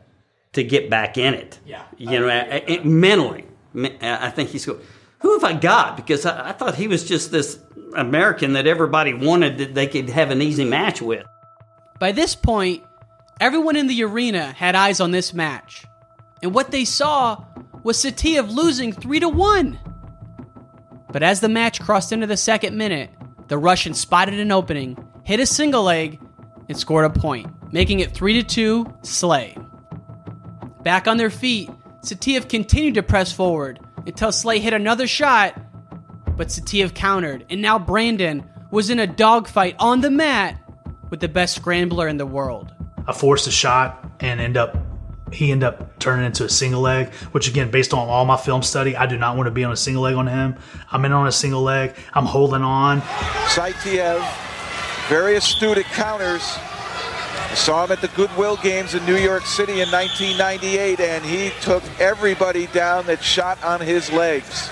to 0.53 0.65
get 0.65 0.91
back 0.91 1.17
in 1.17 1.35
it. 1.35 1.59
Yeah. 1.65 1.85
You 1.97 2.21
know, 2.21 2.29
uh, 2.29 2.61
uh, 2.69 2.85
mentally. 2.85 3.47
I 4.03 4.31
think 4.31 4.51
he's 4.51 4.67
going, 4.67 4.81
who 5.21 5.39
have 5.39 5.45
I 5.45 5.53
got? 5.53 5.97
Because 5.97 6.27
I, 6.27 6.51
I, 6.51 6.53
thought 6.53 6.75
he 6.75 6.89
was 6.89 7.07
just 7.07 7.31
this 7.31 7.61
American 7.95 8.55
that 8.55 8.67
everybody 8.67 9.15
wanted 9.15 9.59
that 9.59 9.75
they 9.75 9.87
could 9.87 10.09
have 10.09 10.31
an 10.31 10.43
easy 10.43 10.65
match 10.65 11.01
with. 11.01 11.25
By 12.01 12.13
this 12.13 12.35
point, 12.35 12.83
everyone 13.41 13.77
in 13.77 13.87
the 13.87 14.03
arena 14.03 14.53
had 14.53 14.75
eyes 14.75 14.99
on 14.99 15.13
this 15.13 15.33
match. 15.33 15.85
And 16.43 16.55
what 16.55 16.71
they 16.71 16.85
saw 16.85 17.45
was 17.83 17.99
Saitiev 17.99 18.51
losing 18.51 18.93
3 18.93 19.21
to 19.21 19.29
1. 19.29 19.79
But 21.13 21.23
as 21.23 21.41
the 21.41 21.49
match 21.49 21.81
crossed 21.81 22.13
into 22.13 22.27
the 22.27 22.37
second 22.37 22.77
minute, 22.77 23.11
the 23.49 23.59
Russian 23.59 23.95
spotted 23.95 24.39
an 24.39 24.51
opening, 24.51 24.97
hit 25.23 25.41
a 25.41 25.47
single 25.47 25.83
leg, 25.83 26.21
and 26.69 26.79
scored 26.79 27.05
a 27.05 27.11
point, 27.11 27.73
making 27.73 28.01
it 28.01 28.13
3 28.13 28.43
to 28.43 28.43
2 28.43 28.95
Slay. 29.03 29.57
Back 30.83 31.07
on 31.07 31.17
their 31.17 31.31
feet, 31.31 31.71
Saitiev 32.03 32.49
continued 32.49 32.95
to 32.95 33.03
press 33.03 33.33
forward 33.33 33.81
until 34.07 34.33
Slay 34.33 34.59
hit 34.59 34.73
another 34.73 35.07
shot, 35.07 35.61
but 36.37 36.49
Saitiev 36.49 36.95
countered, 36.95 37.45
and 37.51 37.61
now 37.61 37.79
Brandon 37.79 38.49
was 38.71 38.89
in 38.89 38.99
a 38.99 39.07
dogfight 39.07 39.77
on 39.79 40.01
the 40.01 40.11
mat 40.11 40.59
with 41.11 41.21
the 41.21 41.29
best 41.29 41.57
scrambler 41.57 42.09
in 42.09 42.17
the 42.17 42.27
world. 42.27 42.73
I 43.07 43.13
forced 43.13 43.47
a 43.47 43.51
shot 43.51 44.09
and 44.21 44.41
end 44.41 44.57
up 44.57 44.77
he 45.33 45.53
ended 45.53 45.69
up 45.69 45.99
turning 46.01 46.27
into 46.27 46.45
a 46.45 46.49
single 46.49 46.81
leg, 46.81 47.13
which 47.33 47.47
again, 47.49 47.71
based 47.71 47.95
on 47.95 48.09
all 48.09 48.25
my 48.25 48.37
film 48.37 48.63
study, 48.63 48.97
I 48.97 49.07
do 49.07 49.17
not 49.17 49.37
want 49.37 49.47
to 49.47 49.53
be 49.53 49.63
on 49.63 49.71
a 49.71 49.77
single 49.77 50.03
leg 50.03 50.17
on 50.17 50.27
him. 50.27 50.57
I'm 50.91 51.05
in 51.05 51.13
on 51.13 51.29
a 51.29 51.33
single 51.33 51.63
leg. 51.63 51.95
I'm 52.13 52.27
holding 52.27 52.63
on. 52.63 53.01
Saitiev, 53.47 54.27
very 55.09 55.37
astute 55.37 55.79
at 55.79 55.85
counters. 55.85 56.59
I 57.51 57.55
saw 57.55 57.85
him 57.85 57.91
at 57.91 58.01
the 58.01 58.07
Goodwill 58.09 58.59
Games 58.59 58.95
in 58.95 59.05
New 59.05 59.17
York 59.17 59.45
City 59.45 59.81
in 59.81 59.91
1998, 59.91 61.01
and 61.01 61.25
he 61.25 61.51
took 61.61 61.83
everybody 61.99 62.69
down 62.69 63.07
that 63.07 63.25
shot 63.25 63.61
on 63.65 63.81
his 63.81 64.13
legs. 64.13 64.71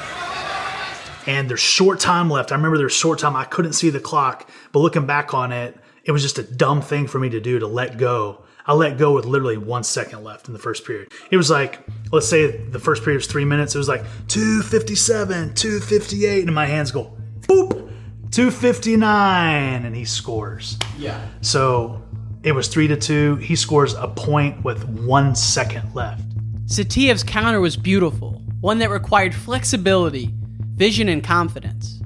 And 1.27 1.51
there's 1.51 1.59
short 1.59 1.99
time 1.99 2.31
left. 2.31 2.53
I 2.53 2.55
remember 2.55 2.79
there's 2.79 2.93
short 2.93 3.19
time. 3.19 3.35
I 3.35 3.45
couldn't 3.45 3.73
see 3.73 3.91
the 3.91 3.99
clock, 3.99 4.49
but 4.71 4.79
looking 4.79 5.07
back 5.07 5.35
on 5.35 5.51
it, 5.51 5.77
it 6.05 6.13
was 6.13 6.23
just 6.23 6.39
a 6.39 6.45
dumb 6.45 6.81
thing 6.81 7.09
for 7.09 7.19
me 7.19 7.29
to 7.31 7.41
do 7.41 7.59
to 7.59 7.67
let 7.67 7.99
go. 7.99 8.45
I 8.65 8.75
let 8.75 8.97
go 8.97 9.13
with 9.13 9.25
literally 9.25 9.57
one 9.57 9.83
second 9.83 10.23
left 10.23 10.47
in 10.47 10.53
the 10.53 10.61
first 10.61 10.87
period. 10.87 11.09
It 11.33 11.37
was 11.37 11.51
like, 11.51 11.81
let's 12.13 12.29
say 12.29 12.59
the 12.59 12.79
first 12.79 13.03
period 13.03 13.17
was 13.17 13.27
three 13.27 13.45
minutes. 13.45 13.75
It 13.75 13.79
was 13.79 13.89
like 13.89 14.05
257, 14.29 15.55
258, 15.55 16.45
and 16.45 16.55
my 16.55 16.67
hands 16.67 16.93
go 16.93 17.17
boop, 17.41 17.91
259, 18.31 19.85
and 19.85 19.97
he 19.97 20.05
scores. 20.05 20.79
Yeah. 20.97 21.27
So 21.41 22.03
it 22.43 22.53
was 22.53 22.69
three 22.69 22.89
to 22.89 22.97
two. 22.97 23.37
He 23.37 23.57
scores 23.57 23.95
a 23.95 24.09
point 24.09 24.65
with 24.65 24.85
one 24.89 25.35
second 25.35 25.95
left. 25.95 26.23
Saitiev's 26.67 27.25
counter 27.25 27.61
was 27.61 27.77
beautiful, 27.77 28.43
one 28.61 28.79
that 28.79 28.91
required 28.91 29.35
flexibility, 29.35 30.31
vision, 30.75 31.09
and 31.09 31.25
confidence. 31.25 32.01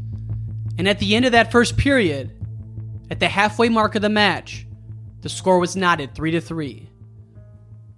And 0.79 0.89
at 0.89 0.99
the 0.99 1.15
end 1.15 1.25
of 1.25 1.33
that 1.33 1.53
first 1.53 1.77
period, 1.77 2.31
at 3.11 3.21
the 3.21 3.29
halfway 3.29 3.69
mark 3.69 3.95
of 3.95 4.03
the 4.03 4.09
match, 4.09 4.67
the 5.21 5.29
score 5.29 5.59
was 5.59 5.77
knotted 5.77 6.15
3 6.15 6.31
to 6.33 6.41
3. 6.41 6.89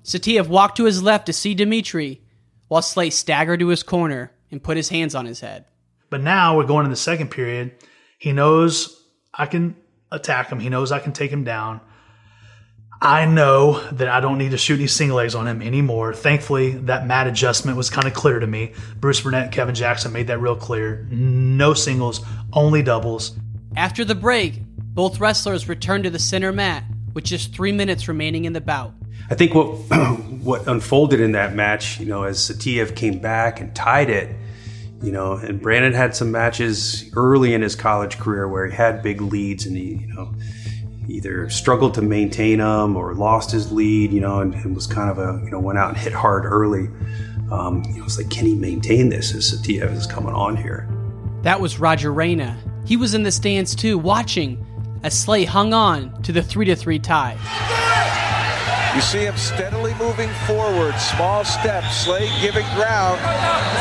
Saitiev 0.02 0.48
walked 0.48 0.76
to 0.76 0.84
his 0.84 1.02
left 1.02 1.26
to 1.26 1.32
see 1.32 1.54
Dimitri, 1.54 2.20
while 2.68 2.82
Slay 2.82 3.10
staggered 3.10 3.60
to 3.60 3.68
his 3.68 3.82
corner 3.82 4.32
and 4.50 4.62
put 4.62 4.76
his 4.76 4.88
hands 4.88 5.14
on 5.14 5.24
his 5.24 5.40
head. 5.40 5.64
But 6.10 6.22
now 6.22 6.56
we're 6.56 6.66
going 6.66 6.84
in 6.84 6.90
the 6.90 6.96
second 6.96 7.30
period. 7.30 7.72
He 8.18 8.32
knows 8.32 9.02
I 9.32 9.46
can 9.46 9.76
attack 10.10 10.50
him. 10.50 10.60
He 10.60 10.68
knows 10.68 10.92
I 10.92 10.98
can 10.98 11.12
take 11.12 11.30
him 11.30 11.44
down. 11.44 11.80
I 13.04 13.26
know 13.26 13.86
that 13.90 14.08
I 14.08 14.20
don't 14.20 14.38
need 14.38 14.52
to 14.52 14.56
shoot 14.56 14.76
any 14.76 14.86
single 14.86 15.18
legs 15.18 15.34
on 15.34 15.46
him 15.46 15.60
anymore. 15.60 16.14
Thankfully, 16.14 16.70
that 16.70 17.06
mat 17.06 17.26
adjustment 17.26 17.76
was 17.76 17.90
kind 17.90 18.08
of 18.08 18.14
clear 18.14 18.38
to 18.38 18.46
me. 18.46 18.72
Bruce 18.96 19.20
Burnett 19.20 19.42
and 19.42 19.52
Kevin 19.52 19.74
Jackson 19.74 20.10
made 20.10 20.28
that 20.28 20.38
real 20.38 20.56
clear. 20.56 21.06
No 21.10 21.74
singles, 21.74 22.24
only 22.54 22.82
doubles. 22.82 23.36
After 23.76 24.06
the 24.06 24.14
break, 24.14 24.62
both 24.78 25.20
wrestlers 25.20 25.68
returned 25.68 26.04
to 26.04 26.10
the 26.10 26.18
center 26.18 26.50
mat 26.50 26.84
with 27.12 27.24
just 27.24 27.54
three 27.54 27.72
minutes 27.72 28.08
remaining 28.08 28.46
in 28.46 28.54
the 28.54 28.62
bout. 28.62 28.94
I 29.28 29.34
think 29.34 29.54
what 29.54 29.66
what 30.42 30.66
unfolded 30.66 31.20
in 31.20 31.32
that 31.32 31.54
match, 31.54 32.00
you 32.00 32.06
know, 32.06 32.22
as 32.22 32.38
Saitiev 32.38 32.96
came 32.96 33.18
back 33.18 33.60
and 33.60 33.76
tied 33.76 34.08
it, 34.08 34.34
you 35.02 35.12
know, 35.12 35.34
and 35.34 35.60
Brandon 35.60 35.92
had 35.92 36.16
some 36.16 36.30
matches 36.30 37.10
early 37.14 37.52
in 37.52 37.60
his 37.60 37.76
college 37.76 38.18
career 38.18 38.48
where 38.48 38.66
he 38.66 38.74
had 38.74 39.02
big 39.02 39.20
leads 39.20 39.66
and 39.66 39.76
he, 39.76 39.96
you 39.96 40.06
know, 40.06 40.34
either 41.08 41.48
struggled 41.50 41.94
to 41.94 42.02
maintain 42.02 42.58
them 42.58 42.96
or 42.96 43.14
lost 43.14 43.50
his 43.50 43.70
lead, 43.72 44.12
you 44.12 44.20
know, 44.20 44.40
and, 44.40 44.54
and 44.54 44.74
was 44.74 44.86
kind 44.86 45.10
of 45.10 45.18
a, 45.18 45.44
you 45.44 45.50
know, 45.50 45.60
went 45.60 45.78
out 45.78 45.88
and 45.88 45.98
hit 45.98 46.12
hard 46.12 46.44
early. 46.44 46.88
Um, 47.50 47.82
you 47.88 47.98
know, 47.98 48.04
it's 48.04 48.18
like, 48.18 48.30
can 48.30 48.46
he 48.46 48.54
maintain 48.54 49.08
this 49.08 49.34
as 49.34 49.52
Saitiev 49.52 49.92
is 49.92 50.06
coming 50.06 50.34
on 50.34 50.56
here? 50.56 50.88
That 51.42 51.60
was 51.60 51.78
Roger 51.78 52.12
Reyna. 52.12 52.58
He 52.86 52.96
was 52.96 53.14
in 53.14 53.22
the 53.22 53.32
stands 53.32 53.74
too, 53.74 53.98
watching 53.98 54.64
as 55.02 55.18
Slay 55.18 55.44
hung 55.44 55.74
on 55.74 56.22
to 56.22 56.32
the 56.32 56.42
3 56.42 56.64
to 56.66 56.76
3 56.76 56.98
tie. 56.98 57.36
You 58.94 59.00
see 59.00 59.24
him 59.24 59.36
steadily 59.36 59.92
moving 59.94 60.30
forward, 60.46 60.94
small 60.98 61.44
steps, 61.44 62.04
Slay 62.04 62.30
giving 62.40 62.64
ground. 62.74 63.18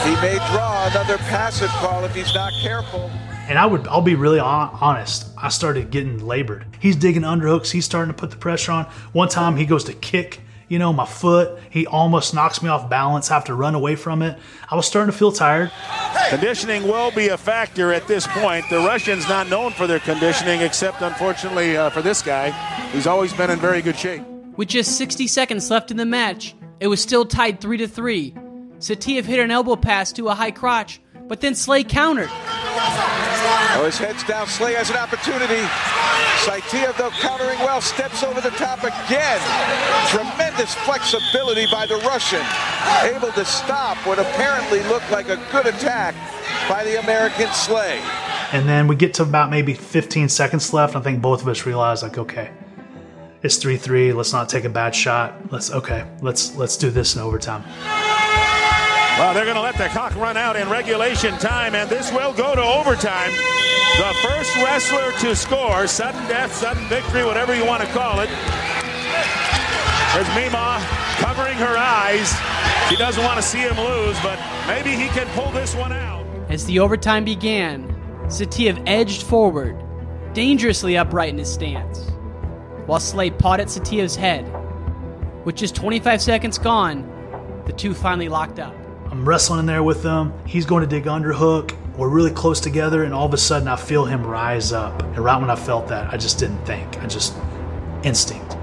He 0.04 0.16
may 0.22 0.36
draw 0.52 0.88
another 0.88 1.18
passive 1.20 1.70
call 1.70 2.04
if 2.04 2.16
he's 2.16 2.34
not 2.34 2.52
careful. 2.62 3.12
And 3.50 3.60
I 3.60 3.66
would, 3.66 3.88
I'll 3.88 4.02
be 4.02 4.16
really 4.16 4.40
honest. 4.40 5.28
I 5.38 5.50
started 5.50 5.90
getting 5.90 6.26
labored. 6.26 6.66
He's 6.80 6.96
digging 6.96 7.24
underhooks. 7.24 7.72
He's 7.72 7.84
starting 7.86 8.14
to 8.14 8.18
put 8.18 8.32
the 8.32 8.38
pressure 8.38 8.72
on. 8.72 8.86
One 9.12 9.28
time 9.28 9.58
he 9.58 9.66
goes 9.66 9.84
to 9.86 9.94
kick, 9.94 10.40
you 10.70 10.80
know, 10.80 10.94
my 10.94 11.06
foot. 11.06 11.60
He 11.70 11.86
almost 11.86 12.34
knocks 12.34 12.64
me 12.64 12.70
off 12.70 12.90
balance. 12.90 13.30
I 13.30 13.34
have 13.34 13.44
to 13.46 13.54
run 13.54 13.76
away 13.76 13.96
from 13.98 14.22
it. 14.22 14.40
I 14.70 14.76
was 14.76 14.88
starting 14.88 15.12
to 15.12 15.18
feel 15.18 15.34
tired. 15.34 15.72
Conditioning 16.30 16.84
will 16.84 17.12
be 17.12 17.28
a 17.28 17.38
factor 17.38 17.92
at 17.92 18.08
this 18.08 18.26
point. 18.28 18.66
The 18.70 18.78
Russians 18.78 19.28
not 19.28 19.50
known 19.50 19.72
for 19.72 19.88
their 19.88 20.00
conditioning, 20.00 20.62
except 20.62 21.02
unfortunately 21.02 21.76
uh, 21.76 21.90
for 21.90 22.02
this 22.02 22.22
guy, 22.22 22.52
who's 22.92 23.08
always 23.08 23.34
been 23.34 23.52
in 23.52 23.60
very 23.60 23.82
good 23.82 23.98
shape. 23.98 24.24
With 24.56 24.70
just 24.70 24.98
60 24.98 25.28
seconds 25.28 25.70
left 25.70 25.92
in 25.92 25.98
the 25.98 26.06
match, 26.06 26.56
it 26.80 26.88
was 26.88 27.02
still 27.02 27.26
tied 27.26 27.60
3 27.60 27.78
to 27.78 27.88
3. 27.88 28.36
Saitiev 28.80 29.26
hit 29.26 29.40
an 29.40 29.52
elbow 29.52 29.76
pass 29.76 30.14
to 30.14 30.30
a 30.30 30.34
high 30.34 30.52
crotch, 30.52 31.02
but 31.28 31.42
then 31.42 31.56
Slay 31.56 31.84
countered. 31.84 32.30
Oh, 33.76 33.84
his 33.86 33.98
head's 33.98 34.24
down. 34.24 34.48
Slay 34.48 34.74
has 34.74 34.90
an 34.90 34.98
opportunity. 34.98 35.62
Saitiev, 36.46 36.98
though, 36.98 37.10
countering 37.22 37.60
well, 37.60 37.82
steps 37.82 38.24
over 38.24 38.42
the 38.42 38.52
top 38.52 38.84
again. 38.84 39.40
Tremendous 40.10 40.76
flexibility 40.76 41.66
by 41.72 41.86
the 41.86 41.98
Russian. 41.98 42.44
Able 43.04 43.32
to 43.34 43.46
stop 43.46 43.98
what 44.06 44.20
apparently 44.20 44.82
looked 44.84 45.10
like 45.12 45.30
a 45.30 45.38
good 45.52 45.68
attack 45.68 46.16
by 46.70 46.84
the 46.84 47.00
American 47.00 47.48
Slay. 47.54 48.00
And 48.52 48.68
then 48.68 48.88
we 48.88 48.96
get 48.96 49.14
to 49.16 49.24
about 49.24 49.50
maybe 49.50 49.74
15 49.74 50.30
seconds 50.30 50.74
left. 50.74 50.96
I 50.96 51.02
think 51.02 51.22
both 51.22 51.42
of 51.42 51.48
us 51.48 51.66
realize, 51.66 52.04
like, 52.04 52.18
okay, 52.18 52.52
it's 53.44 53.58
three 53.58 53.78
three. 53.78 54.14
Let's 54.14 54.32
not 54.32 54.48
take 54.48 54.64
a 54.64 54.70
bad 54.70 54.96
shot. 54.96 55.52
Let's 55.52 55.70
okay. 55.70 56.06
Let's 56.22 56.56
let's 56.56 56.78
do 56.78 56.90
this 56.90 57.16
in 57.16 57.22
overtime. 57.22 57.64
Well, 59.18 59.34
they're 59.34 59.46
going 59.46 59.56
to 59.56 59.62
let 59.62 59.78
the 59.78 59.88
clock 59.90 60.16
run 60.16 60.38
out 60.38 60.56
in 60.56 60.70
regulation 60.70 61.38
time, 61.38 61.76
and 61.76 61.90
this 61.90 62.12
will 62.12 62.34
go 62.34 62.56
to 62.56 62.62
overtime. 62.62 63.32
The 63.98 64.14
first 64.24 64.56
wrestler 64.58 65.12
to 65.20 65.36
score, 65.36 65.86
sudden 65.88 66.28
death, 66.28 66.54
sudden 66.54 66.84
victory, 66.88 67.24
whatever 67.24 67.56
you 67.56 67.66
want 67.66 67.84
to 67.84 67.90
call 67.90 68.22
it. 68.22 68.30
There's 70.14 70.28
Mima 70.36 70.80
covering 71.18 71.58
her 71.58 71.78
eyes. 71.78 72.34
She 72.90 72.96
doesn't 72.96 73.24
want 73.24 73.38
to 73.38 73.44
see 73.44 73.60
him 73.60 73.78
lose, 73.78 74.20
but 74.22 74.40
maybe 74.68 74.92
he 74.92 75.08
can 75.10 75.28
pull 75.36 75.52
this 75.52 75.76
one 75.76 75.92
out. 75.92 76.26
As 76.50 76.66
the 76.66 76.80
overtime 76.80 77.24
began, 77.24 77.88
Saitiev 78.26 78.82
edged 78.88 79.24
forward, 79.24 79.82
dangerously 80.34 80.98
upright 80.98 81.30
in 81.30 81.38
his 81.38 81.54
stance 81.54 82.10
while 82.86 83.00
Slay 83.00 83.30
pawed 83.30 83.60
at 83.60 83.68
Saitiev's 83.68 84.16
head. 84.16 84.52
With 85.46 85.56
just 85.56 85.76
25 85.76 86.22
seconds 86.22 86.58
gone, 86.58 87.10
the 87.66 87.74
two 87.74 87.94
finally 87.94 88.30
locked 88.30 88.60
up. 88.60 88.76
I'm 89.14 89.30
wrestling 89.30 89.60
in 89.60 89.68
there 89.68 89.84
with 89.84 90.02
him. 90.02 90.34
He's 90.44 90.66
going 90.66 90.82
to 90.82 90.90
dig 90.90 91.06
underhook. 91.06 91.78
We're 91.96 92.10
really 92.10 92.32
close 92.32 92.60
together, 92.60 93.04
and 93.04 93.14
all 93.14 93.28
of 93.28 93.34
a 93.36 93.38
sudden 93.38 93.68
I 93.68 93.76
feel 93.76 94.06
him 94.06 94.26
rise 94.26 94.74
up. 94.74 95.04
And 95.04 95.20
right 95.20 95.40
when 95.40 95.52
I 95.52 95.56
felt 95.56 95.88
that, 95.90 96.12
I 96.12 96.18
just 96.18 96.40
didn't 96.40 96.66
think. 96.66 96.98
I 96.98 97.06
just 97.06 97.38
instinct. 98.02 98.58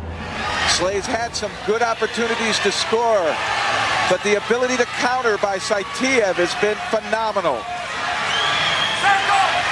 Slay's 0.66 1.06
had 1.06 1.36
some 1.36 1.52
good 1.68 1.82
opportunities 1.82 2.58
to 2.66 2.72
score, 2.72 3.30
but 4.10 4.18
the 4.26 4.42
ability 4.44 4.76
to 4.78 4.86
counter 4.98 5.38
by 5.38 5.58
Saitiev 5.58 6.34
has 6.34 6.50
been 6.58 6.74
phenomenal. 6.90 7.62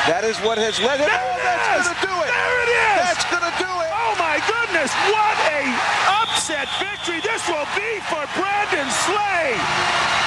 That 0.06 0.22
is 0.22 0.38
what 0.46 0.62
has 0.62 0.78
led 0.78 1.02
him. 1.02 1.10
There 1.10 1.26
oh, 1.26 1.42
that's 1.42 1.90
going 1.90 1.90
to 1.90 2.06
do 2.06 2.14
it. 2.22 2.30
There 2.30 2.58
it 2.62 2.70
is. 2.70 2.98
That's 3.02 3.26
going 3.26 3.46
to 3.50 3.56
do 3.58 3.72
it. 3.82 3.90
Oh 3.98 4.14
my 4.14 4.38
goodness! 4.46 4.94
What 5.10 5.36
a 5.58 5.74
upset 6.22 6.70
victory 6.78 7.18
this 7.18 7.42
will 7.50 7.66
be 7.74 7.98
for 8.06 8.22
Brandon 8.38 8.86
Slay. 8.94 10.17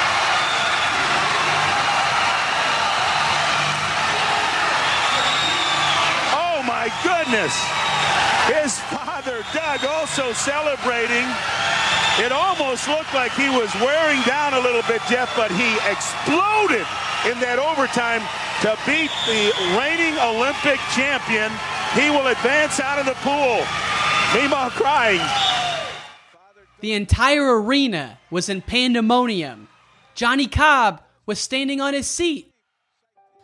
Goodness! 7.04 7.54
His 8.48 8.80
father 8.92 9.44
Doug 9.54 9.86
also 9.86 10.34
celebrating. 10.34 11.28
It 12.20 12.32
almost 12.32 12.88
looked 12.88 13.14
like 13.14 13.32
he 13.34 13.50
was 13.50 13.74
wearing 13.76 14.22
down 14.24 14.54
a 14.54 14.60
little 14.60 14.82
bit, 14.84 15.02
Jeff, 15.10 15.32
but 15.36 15.52
he 15.52 15.76
exploded 15.90 16.86
in 17.26 17.40
that 17.40 17.58
overtime 17.58 18.22
to 18.62 18.78
beat 18.86 19.12
the 19.26 19.54
reigning 19.80 20.18
Olympic 20.20 20.80
champion. 20.94 21.50
He 21.96 22.10
will 22.10 22.28
advance 22.28 22.80
out 22.80 23.00
of 23.00 23.06
the 23.06 23.16
pool. 23.24 23.66
Mima 24.36 24.70
crying. 24.72 25.22
The 26.82 26.94
entire 26.94 27.62
arena 27.62 28.20
was 28.30 28.50
in 28.50 28.62
pandemonium. 28.62 29.68
Johnny 30.16 30.48
Cobb 30.48 31.02
was 31.26 31.40
standing 31.40 31.80
on 31.80 31.94
his 31.94 32.08
seat. 32.08 32.51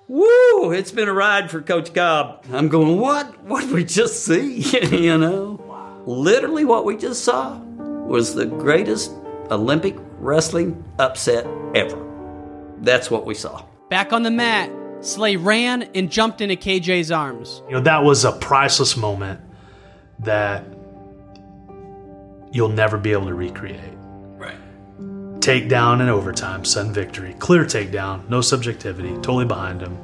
Woo! 0.08 0.72
It's 0.72 0.91
been 0.91 1.10
a 1.10 1.13
ride 1.13 1.52
for 1.52 1.62
Coach 1.62 1.93
Cobb. 1.93 2.46
I'm 2.54 2.70
going, 2.70 2.98
what? 2.98 3.43
What 3.43 3.62
did 3.62 3.72
we 3.72 3.84
just 3.84 4.24
see? 4.24 4.60
you 4.96 5.17
know? 5.17 5.62
Literally, 6.06 6.63
what 6.63 6.86
we 6.86 6.96
just 6.96 7.26
saw 7.26 7.58
was 7.58 8.34
the 8.34 8.46
greatest 8.46 9.12
Olympic 9.52 9.98
wrestling 10.20 10.82
upset 10.98 11.46
ever. 11.76 12.02
That's 12.80 13.12
what 13.12 13.26
we 13.26 13.34
saw. 13.34 13.65
Back 13.89 14.13
on 14.13 14.24
the 14.24 14.32
mat, 14.32 14.72
Slay 15.02 15.36
ran 15.36 15.84
and 15.93 16.10
jumped 16.10 16.39
into 16.39 16.56
KJ's 16.56 17.12
arms. 17.12 17.62
You 17.67 17.76
know, 17.76 17.82
that 17.82 18.04
was 18.04 18.24
a 18.24 18.32
priceless 18.32 18.96
moment 18.96 19.41
that 20.20 20.65
you'll 22.52 22.70
never 22.70 22.98
be 22.98 23.12
able 23.12 23.28
to 23.28 23.34
recreate. 23.34 23.96
Right. 25.47 25.63
Takedown 25.63 26.01
in 26.01 26.10
overtime, 26.10 26.65
sudden 26.65 26.93
victory. 26.93 27.36
Clear 27.39 27.63
takedown, 27.63 28.27
no 28.29 28.41
subjectivity, 28.41 29.13
totally 29.15 29.45
behind 29.45 29.81
him. 29.81 29.97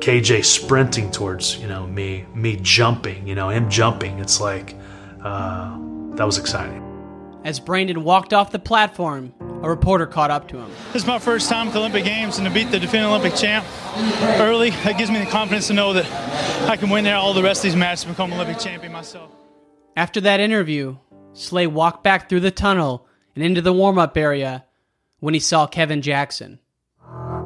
KJ 0.00 0.44
sprinting 0.44 1.10
towards, 1.10 1.58
you 1.58 1.66
know, 1.66 1.86
me, 1.86 2.26
me 2.34 2.58
jumping, 2.62 3.26
you 3.26 3.34
know, 3.34 3.50
him 3.50 3.68
jumping. 3.68 4.18
It's 4.18 4.40
like, 4.40 4.74
uh, 5.22 5.76
that 6.14 6.24
was 6.24 6.38
exciting. 6.38 6.82
As 7.44 7.60
Brandon 7.60 8.04
walked 8.04 8.32
off 8.32 8.50
the 8.50 8.58
platform, 8.58 9.32
a 9.62 9.68
reporter 9.68 10.06
caught 10.06 10.30
up 10.30 10.48
to 10.48 10.58
him. 10.58 10.70
This 10.92 11.02
is 11.02 11.06
my 11.06 11.18
first 11.18 11.48
time 11.48 11.68
at 11.68 11.72
the 11.72 11.78
Olympic 11.78 12.04
Games, 12.04 12.38
and 12.38 12.46
to 12.46 12.52
beat 12.52 12.70
the 12.70 12.78
defending 12.78 13.10
Olympic 13.10 13.34
champ 13.34 13.64
early, 14.40 14.70
that 14.70 14.98
gives 14.98 15.10
me 15.10 15.18
the 15.18 15.26
confidence 15.26 15.68
to 15.68 15.72
know 15.72 15.92
that 15.92 16.06
I 16.68 16.76
can 16.76 16.90
win 16.90 17.04
there 17.04 17.16
all 17.16 17.34
the 17.34 17.42
rest 17.42 17.60
of 17.60 17.64
these 17.64 17.76
matches 17.76 18.04
and 18.04 18.12
become 18.12 18.32
Olympic 18.32 18.58
champion 18.58 18.92
myself. 18.92 19.30
After 19.96 20.20
that 20.22 20.40
interview, 20.40 20.96
Slay 21.32 21.66
walked 21.66 22.02
back 22.02 22.28
through 22.28 22.40
the 22.40 22.50
tunnel 22.50 23.05
and 23.36 23.44
into 23.44 23.62
the 23.62 23.72
warm 23.72 23.98
up 23.98 24.16
area 24.16 24.64
when 25.20 25.34
he 25.34 25.40
saw 25.40 25.66
Kevin 25.66 26.02
Jackson, 26.02 26.58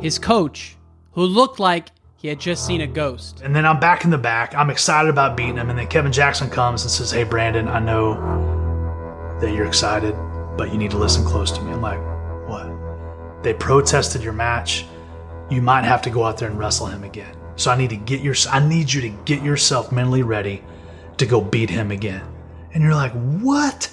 his 0.01 0.19
coach, 0.19 0.77
who 1.13 1.23
looked 1.25 1.61
like 1.61 1.91
he 2.17 2.29
had 2.29 2.41
just 2.41 2.65
seen 2.65 2.81
a 2.81 2.87
ghost. 2.87 3.43
And 3.43 3.55
then 3.55 3.67
I'm 3.67 3.81
back 3.81 4.05
in 4.05 4.11
the 4.11 4.19
back. 4.19 4.55
I'm 4.55 4.71
excited 4.71 5.11
about 5.11 5.37
beating 5.37 5.57
him. 5.57 5.69
And 5.69 5.79
then 5.79 5.89
Kevin 5.89 6.13
Jackson 6.13 6.49
comes 6.49 6.83
and 6.83 6.91
says, 6.91 7.11
Hey, 7.11 7.25
Brandon, 7.25 7.69
I 7.69 7.81
know 7.81 8.15
that 9.41 9.53
you're 9.55 9.67
excited, 9.67 10.15
but 10.57 10.73
you 10.73 10.79
need 10.79 10.91
to 10.93 10.99
listen 10.99 11.25
close 11.25 11.51
to 11.53 11.63
me. 11.63 11.73
I'm 11.73 11.83
like, 11.83 12.01
What? 12.49 12.81
they 13.43 13.55
protested 13.55 14.23
your 14.23 14.33
match, 14.33 14.85
you 15.51 15.63
might 15.63 15.85
have 15.85 16.03
to 16.03 16.11
go 16.11 16.25
out 16.25 16.39
there 16.39 16.51
and 16.51 16.59
wrestle 16.59 16.87
him 16.87 17.05
again. 17.05 17.35
So 17.57 17.71
I 17.71 17.77
need 17.77 17.91
to 17.91 17.97
get 17.97 18.21
your 18.21 18.35
I 18.51 18.67
need 18.67 18.93
you 18.93 19.01
to 19.03 19.09
get 19.25 19.43
yourself 19.43 19.93
mentally 19.93 20.23
ready 20.23 20.63
to 21.17 21.27
go 21.27 21.41
beat 21.41 21.71
him 21.71 21.91
again. 21.91 22.23
And 22.73 22.83
you're 22.83 22.95
like, 22.95 23.13
"What?" 23.13 23.91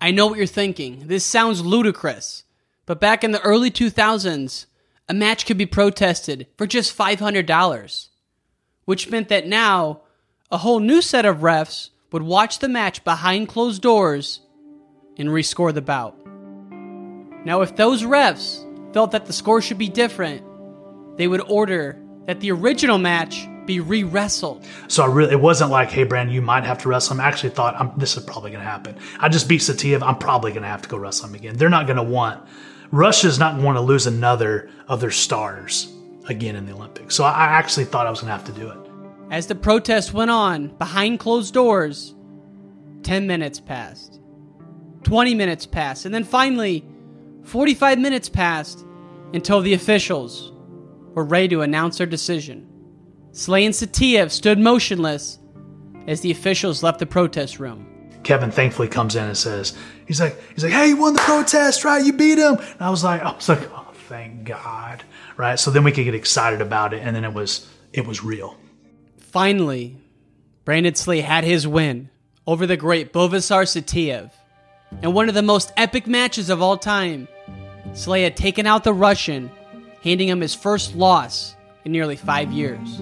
I 0.00 0.10
know 0.10 0.26
what 0.26 0.38
you're 0.38 0.46
thinking. 0.46 1.04
This 1.06 1.24
sounds 1.24 1.64
ludicrous. 1.64 2.44
But 2.86 3.00
back 3.00 3.24
in 3.24 3.32
the 3.32 3.42
early 3.42 3.70
2000s, 3.70 4.66
a 5.08 5.14
match 5.14 5.46
could 5.46 5.58
be 5.58 5.66
protested 5.66 6.46
for 6.56 6.66
just 6.66 6.96
$500, 6.96 8.08
which 8.84 9.10
meant 9.10 9.28
that 9.28 9.46
now 9.46 10.02
a 10.50 10.58
whole 10.58 10.80
new 10.80 11.02
set 11.02 11.26
of 11.26 11.38
refs 11.38 11.90
would 12.12 12.22
watch 12.22 12.58
the 12.58 12.68
match 12.68 13.04
behind 13.04 13.48
closed 13.48 13.82
doors 13.82 14.40
and 15.16 15.28
rescore 15.28 15.74
the 15.74 15.82
bout. 15.82 16.16
Now, 17.44 17.62
if 17.62 17.76
those 17.76 18.02
refs 18.02 18.64
felt 18.92 19.10
that 19.10 19.26
the 19.26 19.32
score 19.32 19.60
should 19.60 19.78
be 19.78 19.88
different, 19.88 20.42
they 21.16 21.28
would 21.28 21.42
order 21.50 21.98
that 22.26 22.40
the 22.40 22.52
original 22.52 22.98
match 22.98 23.48
be 23.68 23.78
re 23.78 24.02
wrestled. 24.02 24.66
So 24.88 25.04
I 25.04 25.06
really, 25.06 25.32
it 25.32 25.40
wasn't 25.40 25.70
like, 25.70 25.90
hey, 25.90 26.02
Brandon, 26.02 26.34
you 26.34 26.42
might 26.42 26.64
have 26.64 26.78
to 26.78 26.88
wrestle 26.88 27.14
him. 27.14 27.20
I 27.20 27.28
actually 27.28 27.50
thought 27.50 27.76
I'm, 27.78 27.92
this 27.96 28.16
is 28.16 28.24
probably 28.24 28.50
going 28.50 28.64
to 28.64 28.68
happen. 28.68 28.96
I 29.20 29.28
just 29.28 29.48
beat 29.48 29.60
Saitiev. 29.60 30.02
I'm 30.02 30.18
probably 30.18 30.50
going 30.50 30.64
to 30.64 30.68
have 30.68 30.82
to 30.82 30.88
go 30.88 30.96
wrestle 30.96 31.28
him 31.28 31.36
again. 31.36 31.56
They're 31.56 31.68
not 31.68 31.86
going 31.86 31.98
to 31.98 32.02
want, 32.02 32.44
Russia's 32.90 33.38
not 33.38 33.60
going 33.60 33.74
to 33.74 33.80
lose 33.80 34.08
another 34.08 34.70
of 34.88 35.00
their 35.00 35.12
stars 35.12 35.92
again 36.26 36.56
in 36.56 36.66
the 36.66 36.72
Olympics. 36.72 37.14
So 37.14 37.22
I 37.22 37.46
actually 37.46 37.84
thought 37.84 38.06
I 38.06 38.10
was 38.10 38.20
going 38.20 38.32
to 38.32 38.36
have 38.36 38.46
to 38.46 38.52
do 38.52 38.70
it. 38.70 38.78
As 39.30 39.46
the 39.46 39.54
protest 39.54 40.14
went 40.14 40.30
on 40.30 40.68
behind 40.78 41.20
closed 41.20 41.52
doors, 41.52 42.14
10 43.02 43.26
minutes 43.26 43.60
passed, 43.60 44.20
20 45.04 45.34
minutes 45.34 45.66
passed, 45.66 46.06
and 46.06 46.14
then 46.14 46.24
finally, 46.24 46.84
45 47.44 47.98
minutes 47.98 48.28
passed 48.28 48.84
until 49.34 49.60
the 49.60 49.74
officials 49.74 50.52
were 51.14 51.24
ready 51.24 51.48
to 51.48 51.60
announce 51.60 51.98
their 51.98 52.06
decision. 52.06 52.66
Slay 53.38 53.64
and 53.64 53.72
Saitiev 53.72 54.32
stood 54.32 54.58
motionless 54.58 55.38
as 56.08 56.22
the 56.22 56.32
officials 56.32 56.82
left 56.82 56.98
the 56.98 57.06
protest 57.06 57.60
room. 57.60 57.86
Kevin 58.24 58.50
thankfully 58.50 58.88
comes 58.88 59.14
in 59.14 59.22
and 59.22 59.36
says, 59.36 59.78
he's 60.08 60.20
like, 60.20 60.36
he's 60.54 60.64
like, 60.64 60.72
hey, 60.72 60.88
you 60.88 60.96
won 60.96 61.12
the 61.14 61.20
protest, 61.20 61.84
right? 61.84 62.04
You 62.04 62.14
beat 62.14 62.38
him. 62.38 62.56
And 62.56 62.80
I 62.80 62.90
was 62.90 63.04
like, 63.04 63.22
I 63.22 63.32
was 63.32 63.48
like, 63.48 63.62
oh, 63.72 63.92
thank 64.08 64.42
God, 64.42 65.04
right? 65.36 65.56
So 65.56 65.70
then 65.70 65.84
we 65.84 65.92
could 65.92 66.02
get 66.02 66.16
excited 66.16 66.60
about 66.60 66.92
it, 66.92 67.00
and 67.04 67.14
then 67.14 67.22
it 67.22 67.32
was, 67.32 67.70
it 67.92 68.08
was 68.08 68.24
real. 68.24 68.56
Finally, 69.18 69.98
Brandon 70.64 70.96
Slay 70.96 71.20
had 71.20 71.44
his 71.44 71.64
win 71.64 72.10
over 72.44 72.66
the 72.66 72.76
great 72.76 73.12
Buvaisar 73.12 73.62
Saitiev. 73.62 74.32
In 75.00 75.12
one 75.12 75.28
of 75.28 75.36
the 75.36 75.42
most 75.42 75.72
epic 75.76 76.08
matches 76.08 76.50
of 76.50 76.60
all 76.60 76.76
time, 76.76 77.28
Slay 77.92 78.24
had 78.24 78.36
taken 78.36 78.66
out 78.66 78.82
the 78.82 78.92
Russian, 78.92 79.48
handing 80.02 80.26
him 80.28 80.40
his 80.40 80.56
first 80.56 80.96
loss 80.96 81.54
in 81.84 81.92
nearly 81.92 82.16
five 82.16 82.50
years. 82.50 83.00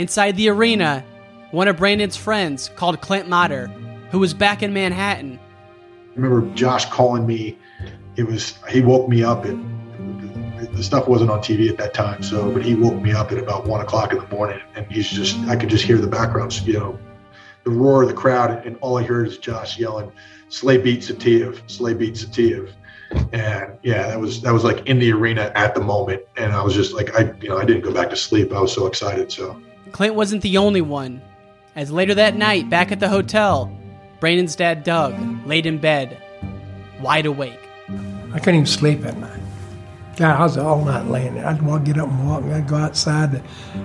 Inside 0.00 0.34
the 0.36 0.48
arena, 0.48 1.04
one 1.50 1.68
of 1.68 1.76
Brandon's 1.76 2.16
friends 2.16 2.70
called 2.74 3.02
Clint 3.02 3.28
Motter, 3.28 3.66
who 4.10 4.18
was 4.18 4.32
back 4.32 4.62
in 4.62 4.72
Manhattan. 4.72 5.38
I 5.38 6.14
remember 6.18 6.54
Josh 6.54 6.86
calling 6.86 7.26
me. 7.26 7.58
It 8.16 8.22
was 8.22 8.54
he 8.70 8.80
woke 8.80 9.10
me 9.10 9.22
up 9.22 9.44
at 9.44 9.54
the 10.72 10.82
stuff 10.82 11.06
wasn't 11.06 11.30
on 11.30 11.40
TV 11.40 11.68
at 11.68 11.76
that 11.76 11.92
time, 11.92 12.22
so 12.22 12.50
but 12.50 12.64
he 12.64 12.74
woke 12.74 12.94
me 13.02 13.12
up 13.12 13.30
at 13.30 13.36
about 13.36 13.66
one 13.66 13.82
o'clock 13.82 14.12
in 14.12 14.20
the 14.20 14.26
morning, 14.28 14.58
and 14.74 14.90
he's 14.90 15.06
just 15.06 15.38
I 15.40 15.54
could 15.54 15.68
just 15.68 15.84
hear 15.84 15.98
the 15.98 16.06
background, 16.06 16.58
you 16.66 16.78
know, 16.78 16.98
the 17.64 17.70
roar 17.70 18.00
of 18.00 18.08
the 18.08 18.14
crowd, 18.14 18.64
and 18.64 18.78
all 18.80 18.96
I 18.96 19.02
heard 19.02 19.28
is 19.28 19.36
Josh 19.36 19.78
yelling, 19.78 20.10
"Slay 20.48 20.78
beat 20.78 21.00
Saitiev, 21.00 21.60
Slay 21.66 21.92
beat 21.92 22.14
Saitiev," 22.14 22.70
and 23.34 23.76
yeah, 23.82 24.06
that 24.06 24.18
was 24.18 24.40
that 24.40 24.52
was 24.54 24.64
like 24.64 24.86
in 24.86 24.98
the 24.98 25.12
arena 25.12 25.52
at 25.54 25.74
the 25.74 25.82
moment, 25.82 26.22
and 26.38 26.54
I 26.54 26.62
was 26.62 26.72
just 26.72 26.94
like 26.94 27.14
I 27.14 27.34
you 27.42 27.50
know 27.50 27.58
I 27.58 27.66
didn't 27.66 27.82
go 27.82 27.92
back 27.92 28.08
to 28.08 28.16
sleep. 28.16 28.50
I 28.54 28.62
was 28.62 28.72
so 28.72 28.86
excited. 28.86 29.30
So 29.30 29.60
Clint 29.92 30.14
wasn't 30.14 30.42
the 30.42 30.58
only 30.58 30.80
one, 30.80 31.20
as 31.76 31.90
later 31.90 32.14
that 32.14 32.36
night, 32.36 32.68
back 32.70 32.92
at 32.92 33.00
the 33.00 33.08
hotel, 33.08 33.70
Brandon's 34.20 34.56
dad 34.56 34.84
Doug 34.84 35.14
laid 35.46 35.66
in 35.66 35.78
bed, 35.78 36.16
wide 37.00 37.26
awake. 37.26 37.58
I 38.32 38.38
couldn't 38.38 38.54
even 38.56 38.66
sleep 38.66 39.04
at 39.04 39.16
night. 39.16 39.40
God, 40.16 40.38
I 40.38 40.42
was 40.42 40.58
all 40.58 40.84
night 40.84 41.06
laying 41.06 41.34
there. 41.34 41.46
I'd 41.46 41.62
walk, 41.62 41.84
get 41.84 41.98
up 41.98 42.08
and 42.08 42.28
walk. 42.28 42.42
and 42.42 42.52
I'd 42.52 42.68
go 42.68 42.76
outside 42.76 43.32
the 43.32 43.42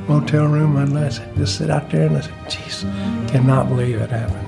motel 0.07 0.45
room. 0.47 0.75
and 0.75 0.97
I'd 0.97 1.13
just 1.37 1.57
sit 1.57 1.69
out 1.69 1.89
there 1.89 2.07
and 2.07 2.17
I 2.17 2.21
said, 2.21 2.33
"Jeez, 2.47 3.29
cannot 3.31 3.69
believe 3.69 3.95
it 4.01 4.09
happened." 4.09 4.47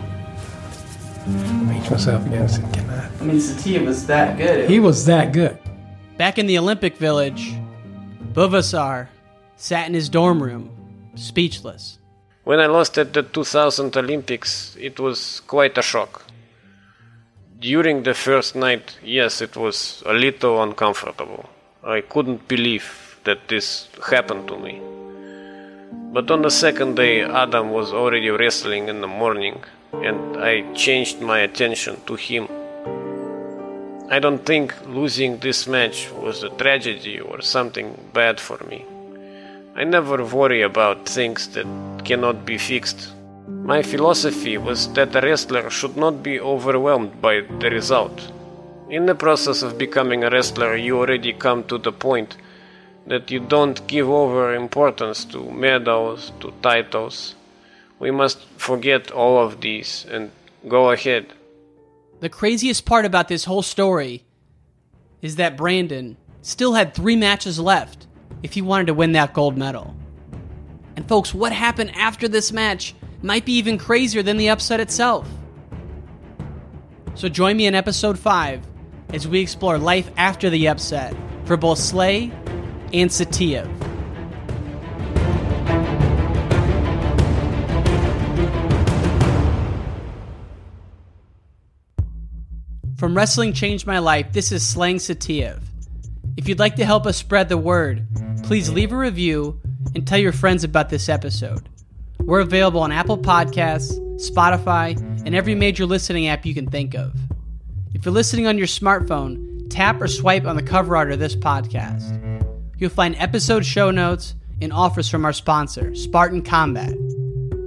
I 1.28 1.74
Reach 1.74 1.90
myself 1.90 2.26
again. 2.26 2.42
and 2.42 2.52
said, 2.52 2.74
"Cannot." 2.74 3.06
I 3.22 3.24
mean, 3.24 3.38
Satia 3.38 3.86
was 3.86 4.06
that 4.08 4.38
good. 4.38 4.70
He 4.70 4.80
was 4.80 5.06
that 5.06 5.32
good. 5.32 5.58
Back 6.18 6.38
in 6.38 6.46
the 6.48 6.58
Olympic 6.58 6.98
Village, 6.98 7.54
Buvaisar 8.34 9.08
sat 9.56 9.88
in 9.88 9.94
his 9.94 10.10
dorm 10.10 10.44
room, 10.44 10.70
speechless. 11.18 11.98
When 12.44 12.60
I 12.60 12.68
lost 12.68 12.98
at 12.98 13.14
the 13.14 13.24
2000 13.24 13.98
Olympics, 13.98 14.78
it 14.80 15.00
was 15.00 15.42
quite 15.48 15.78
a 15.78 15.82
shock. 15.82 16.24
During 17.60 18.04
the 18.04 18.14
first 18.14 18.56
night, 18.56 18.98
yes, 19.04 19.42
it 19.42 19.58
was 19.58 20.04
a 20.06 20.14
little 20.14 20.62
uncomfortable. 20.62 21.50
I 21.84 22.02
couldn't 22.02 22.48
believe 22.48 23.20
that 23.24 23.48
this 23.48 23.90
happened 24.10 24.48
to 24.48 24.58
me. 24.58 24.80
But 26.14 26.32
on 26.32 26.42
the 26.42 26.52
second 26.52 26.96
day, 26.96 27.24
Adam 27.24 27.72
was 27.72 27.92
already 27.92 28.30
wrestling 28.30 28.88
in 28.88 29.02
the 29.02 29.08
morning, 29.08 29.64
and 29.94 30.38
I 30.38 30.72
changed 30.74 31.20
my 31.20 31.40
attention 31.40 32.00
to 32.06 32.16
him. 32.16 32.48
I 34.10 34.20
don't 34.20 34.46
think 34.46 34.74
losing 34.88 35.40
this 35.40 35.68
match 35.68 36.10
was 36.12 36.44
a 36.44 36.50
tragedy 36.50 37.20
or 37.20 37.42
something 37.42 38.10
bad 38.14 38.40
for 38.40 38.58
me. 38.70 38.86
I 39.78 39.84
never 39.84 40.26
worry 40.26 40.64
about 40.64 41.08
things 41.08 41.50
that 41.50 41.68
cannot 42.04 42.48
be 42.48 42.58
fixed. 42.58 43.14
My 43.48 43.84
philosophy 43.84 44.58
was 44.58 44.92
that 44.94 45.16
a 45.16 45.22
wrestler 45.22 45.70
should 45.70 45.96
not 45.96 46.24
be 46.24 46.40
overwhelmed 46.40 47.22
by 47.22 47.42
the 47.60 47.70
result. 47.70 48.32
In 48.90 49.06
the 49.06 49.14
process 49.14 49.62
of 49.62 49.78
becoming 49.78 50.24
a 50.24 50.32
wrestler, 50.32 50.76
you 50.76 50.98
already 50.98 51.32
come 51.32 51.64
to 51.66 51.78
the 51.78 51.92
point 51.92 52.38
that 53.06 53.30
you 53.30 53.40
don't 53.40 53.86
give 53.86 54.10
over 54.10 54.56
importance 54.56 55.24
to 55.26 55.52
medals, 55.52 56.32
to 56.40 56.52
titles. 56.64 57.36
We 58.00 58.10
must 58.10 58.46
forget 58.58 59.12
all 59.12 59.38
of 59.38 59.62
these 59.62 60.08
and 60.10 60.32
go 60.68 60.90
ahead. 60.90 61.34
The 62.20 62.30
craziest 62.30 62.84
part 62.84 63.06
about 63.06 63.28
this 63.28 63.46
whole 63.46 63.62
story 63.62 64.24
is 65.22 65.36
that 65.36 65.56
Brandon 65.56 66.18
still 66.42 66.74
had 66.74 66.96
three 66.96 67.16
matches 67.16 67.60
left 67.60 68.07
if 68.44 68.54
he 68.54 68.62
wanted 68.62 68.88
to 68.88 68.94
win 68.94 69.14
that 69.14 69.34
gold 69.34 69.58
medal. 69.58 69.96
And 70.96 71.08
folks, 71.08 71.34
what 71.34 71.52
happened 71.52 71.96
after 71.96 72.28
this 72.28 72.52
match 72.52 72.96
might 73.22 73.46
be 73.46 73.54
even 73.54 73.78
crazier 73.78 74.24
than 74.24 74.38
the 74.38 74.50
upset 74.50 74.80
itself. 74.80 75.28
So 77.16 77.30
join 77.30 77.58
me 77.58 77.66
in 77.66 77.76
episode 77.76 78.20
5 78.20 78.62
as 79.14 79.28
we 79.28 79.40
explore 79.40 79.78
life 79.78 80.10
after 80.18 80.50
the 80.50 80.68
upset 80.68 81.16
for 81.46 81.58
both 81.58 81.80
Slay 81.80 82.32
and 82.94 83.10
Saitiev. 83.10 83.68
From 92.98 93.16
Wrestling 93.16 93.54
Changed 93.54 93.86
My 93.86 94.00
Life, 94.00 94.34
this 94.34 94.52
is 94.52 94.66
Slaying 94.66 94.98
Saitiev. 94.98 95.62
If 96.38 96.48
you'd 96.48 96.60
like 96.60 96.76
to 96.76 96.86
help 96.86 97.08
us 97.08 97.18
spread 97.18 97.50
the 97.50 97.58
word, 97.58 98.06
please 98.44 98.70
leave 98.70 98.94
a 98.94 98.98
review 98.98 99.60
and 99.96 100.08
tell 100.08 100.20
your 100.20 100.32
friends 100.32 100.64
about 100.64 100.90
this 100.90 101.10
episode. 101.10 101.68
We're 102.20 102.42
available 102.42 102.82
on 102.82 102.92
Apple 102.92 103.18
Podcasts, 103.18 103.98
Spotify, 104.20 104.96
and 105.26 105.34
every 105.34 105.56
major 105.56 105.88
listening 105.88 106.28
app 106.28 106.46
you 106.46 106.54
can 106.54 106.70
think 106.70 106.94
of. 106.94 107.16
If 107.94 108.06
you're 108.06 108.14
listening 108.14 108.46
on 108.46 108.60
your 108.60 108.68
smartphone, 108.68 109.68
tap 109.72 110.00
or 110.00 110.08
swipe 110.08 110.46
on 110.46 110.56
the 110.56 110.62
cover 110.62 110.96
art 110.96 111.12
of 111.12 111.18
this 111.18 111.36
podcast. 111.36 112.14
You'll 112.78 112.92
find 112.92 113.16
episode 113.18 113.66
show 113.66 113.90
notes 113.90 114.36
and 114.62 114.72
offers 114.72 115.10
from 115.10 115.26
our 115.26 115.34
sponsor, 115.34 115.96
Spartan 115.96 116.44
Combat. 116.44 116.94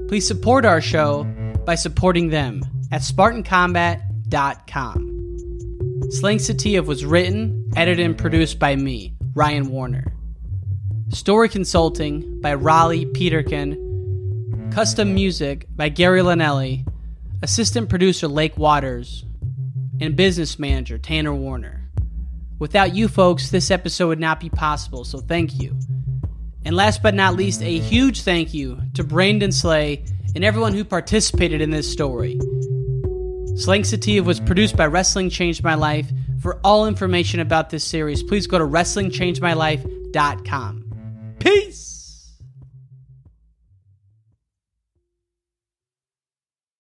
Please 0.07 0.29
support 0.29 0.65
our 0.65 0.81
show 0.81 1.25
by 1.67 1.75
supporting 1.75 2.29
them 2.29 2.63
at 2.93 3.03
SpartanCombat.com. 3.03 5.17
Slaying 6.11 6.39
Saitiev 6.39 6.87
was 6.87 7.05
written, 7.05 7.60
edited, 7.77 8.05
and 8.05 8.19
produced 8.19 8.59
by 8.59 8.77
me, 8.77 9.15
Ryan 9.35 9.69
Warner. 9.69 10.13
Story 11.11 11.49
consulting 11.49 12.41
by 12.41 12.55
Raleigh 12.55 13.07
Peterkin. 13.07 14.71
Custom 14.73 15.15
music 15.15 15.67
by 15.75 15.89
Gary 15.89 16.21
Linelli. 16.21 16.87
Assistant 17.43 17.89
producer 17.89 18.29
Lake 18.29 18.57
Waters. 18.57 19.25
And 20.01 20.17
business 20.17 20.59
manager 20.59 20.99
Tanner 20.99 21.35
Warner. 21.35 21.91
Without 22.59 22.95
you 22.95 23.09
folks, 23.09 23.51
this 23.51 23.71
episode 23.71 24.09
would 24.09 24.21
not 24.21 24.39
be 24.39 24.51
possible, 24.51 25.05
so 25.05 25.19
thank 25.19 25.61
you. 25.61 25.77
And 26.65 26.77
last 26.77 27.03
but 27.03 27.15
not 27.15 27.35
least, 27.35 27.63
a 27.63 27.79
huge 27.79 28.23
thank 28.23 28.53
you 28.53 28.81
to 28.95 29.03
Brandon 29.03 29.51
Slay 29.51 30.05
and 30.35 30.45
everyone 30.45 30.75
who 30.75 30.85
participated 30.85 31.61
in 31.61 31.71
this 31.71 31.91
story. 31.91 32.39
Slaying 33.57 33.83
Saitiev 33.83 34.25
was 34.25 34.41
produced 34.41 34.77
by 34.77 34.87
Wrestling 34.87 35.31
Changed 35.31 35.65
My 35.65 35.75
Life 35.75 36.11
For 36.41 36.59
all 36.65 36.87
information 36.87 37.41
about 37.41 37.69
this 37.69 37.85
series, 37.85 38.23
please 38.23 38.47
go 38.47 38.59
to 38.59 38.65
WrestlingChangeMyLife.com. 38.65 40.85
Peace! 41.39 41.90